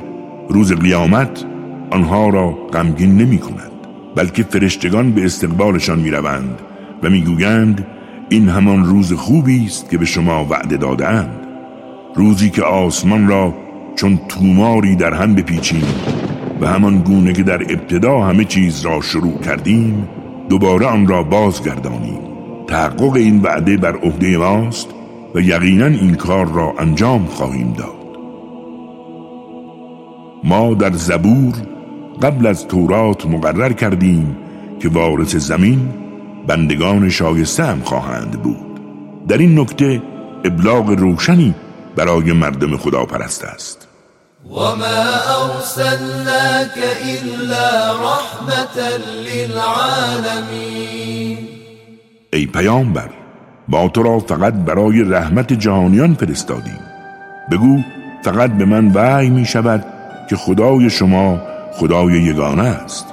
روز 0.49 0.73
قیامت 0.73 1.45
آنها 1.91 2.29
را 2.29 2.51
غمگین 2.51 3.17
نمی 3.17 3.38
کند 3.38 3.71
بلکه 4.15 4.43
فرشتگان 4.43 5.12
به 5.12 5.25
استقبالشان 5.25 5.99
می 5.99 6.12
روند 6.12 6.60
و 7.03 7.10
می 7.10 7.21
گویند 7.21 7.88
این 8.29 8.49
همان 8.49 8.86
روز 8.86 9.13
خوبی 9.13 9.65
است 9.65 9.89
که 9.89 9.97
به 9.97 10.06
شما 10.06 10.45
وعده 10.45 10.77
دادهاند 10.77 11.47
روزی 12.15 12.49
که 12.49 12.63
آسمان 12.63 13.27
را 13.27 13.53
چون 13.95 14.19
توماری 14.29 14.95
در 14.95 15.13
هم 15.13 15.36
بپیچیم 15.36 15.84
و 16.62 16.67
همان 16.67 16.97
گونه 16.97 17.34
که 17.34 17.43
در 17.43 17.62
ابتدا 17.62 18.21
همه 18.21 18.45
چیز 18.45 18.86
را 18.86 19.01
شروع 19.01 19.39
کردیم 19.39 20.08
دوباره 20.49 20.86
آن 20.86 21.08
را 21.08 21.23
بازگردانیم. 21.23 22.19
تحقق 22.67 23.13
این 23.13 23.41
وعده 23.41 23.77
بر 23.77 23.95
عهده 23.95 24.38
ماست 24.38 24.89
و 25.36 25.41
یقینا 25.41 25.86
این 25.86 26.15
کار 26.15 26.51
را 26.51 26.73
انجام 26.79 27.25
خواهیم 27.25 27.73
داد. 27.73 28.02
ما 30.43 30.73
در 30.73 30.93
زبور 30.93 31.53
قبل 32.21 32.47
از 32.47 32.67
تورات 32.67 33.25
مقرر 33.25 33.73
کردیم 33.73 34.38
که 34.79 34.89
وارث 34.89 35.36
زمین 35.36 35.89
بندگان 36.47 37.10
شایسته 37.10 37.63
هم 37.63 37.79
خواهند 37.79 38.32
بود. 38.32 38.79
در 39.27 39.38
این 39.38 39.60
نکته 39.60 40.01
ابلاغ 40.45 40.89
روشنی 40.89 41.56
برای 41.95 42.34
مردم 42.34 42.77
خدا 42.77 43.06
پرست 43.06 43.43
است. 43.43 43.88
وما 44.51 45.03
أرسلناك 45.43 46.77
إلا 47.03 47.93
رحمة 47.93 48.77
للعالمين. 49.25 50.73
ای 52.34 52.45
پیامبر 52.45 53.10
ما 53.67 53.88
تو 53.88 54.03
را 54.03 54.19
فقط 54.19 54.53
برای 54.53 55.03
رحمت 55.03 55.53
جهانیان 55.53 56.13
فرستادیم. 56.13 56.79
بگو 57.51 57.79
فقط 58.23 58.51
به 58.51 58.65
من 58.65 58.88
وحی 58.88 59.29
می 59.29 59.45
شود 59.45 59.92
که 60.29 60.36
خدای 60.36 60.89
شما 60.89 61.39
خدای 61.73 62.13
یگانه 62.13 62.63
است. 62.63 63.05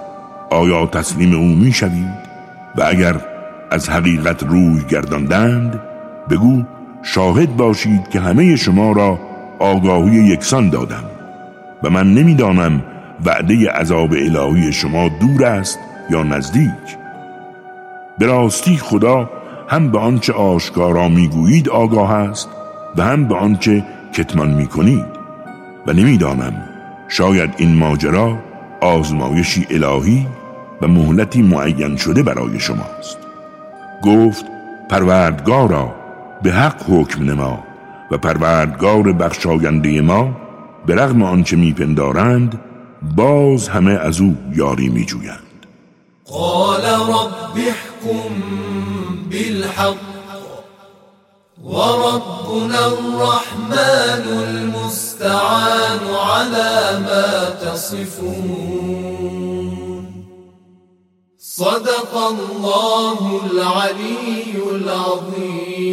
آیا 0.51 0.87
تسلیم 0.87 1.35
او 1.35 1.47
می 1.47 1.75
و 2.77 2.83
اگر 2.87 3.15
از 3.71 3.91
حقیقت 3.91 4.43
روی 4.43 4.85
گرداندند 4.89 5.81
بگو 6.31 6.63
شاهد 7.03 7.57
باشید 7.57 8.09
که 8.09 8.21
همه 8.21 8.57
شما 8.57 8.93
را 8.93 9.19
آگاهی 9.59 10.17
یکسان 10.17 10.71
دادم. 10.71 11.05
و 11.83 11.91
من 11.91 12.15
نمی‌دانم 12.15 12.83
وعده 13.25 13.71
عذاب 13.71 14.13
الهی 14.13 14.73
شما 14.73 15.09
دور 15.09 15.45
است 15.45 15.79
یا 16.11 16.23
نزدیک. 16.23 16.97
به 18.19 18.27
راستی 18.27 18.77
خدا 18.77 19.31
هم 19.69 19.91
به 19.91 19.99
آنچه 19.99 20.33
آشکارا 20.33 21.09
می‌گویید 21.09 21.69
آگاه 21.69 22.13
است 22.13 22.49
و 22.97 23.03
هم 23.03 23.29
به 23.29 23.35
آنچه 23.35 23.85
کتمان 24.13 24.51
می 24.51 24.67
کنید 24.67 25.07
و 25.87 25.93
نمی‌دانم 25.93 26.70
شاید 27.11 27.55
این 27.57 27.75
ماجرا 27.75 28.39
آزمایشی 28.81 29.67
الهی 29.71 30.27
و 30.83 30.89
مهلتی 30.89 31.43
معین 31.43 31.97
شده 31.97 32.23
برای 32.23 32.61
شماست. 32.61 33.19
گفت 34.05 34.45
پروردگارا 34.91 35.95
به 36.43 36.53
حق 36.53 36.83
حکم 36.91 37.31
نما 37.31 37.65
و 38.11 38.19
پروردگار 38.19 39.13
بخشاینده 39.13 40.01
ما 40.01 40.37
به 40.87 40.95
رغم 40.95 41.23
آنچه 41.23 41.57
میپندارند 41.57 42.61
باز 43.17 43.69
همه 43.69 43.93
از 43.93 44.21
او 44.21 44.37
یاری 44.55 44.89
میجویند. 44.89 45.67
قال 46.25 46.85
رب 46.85 47.57
احكم 47.57 48.35
بالحق. 49.31 50.10
وربنا 51.71 52.83
الرحمن 52.87 54.25
المستعان 54.43 56.03
على 56.31 56.75
ما 57.07 57.31
تصفون. 57.51 58.91
صدق 61.39 62.13
الله 62.17 63.19
العلي 63.45 64.55
العظيم. 64.71 65.91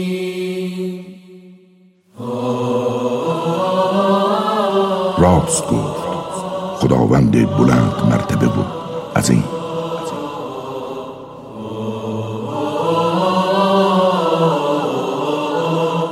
راست 5.18 5.63
گفت. 5.68 6.08
خداوند 6.82 7.32
بلند 7.32 7.96
مرتبه 8.12 8.48
و 8.48 8.63
عظیم. 9.16 9.57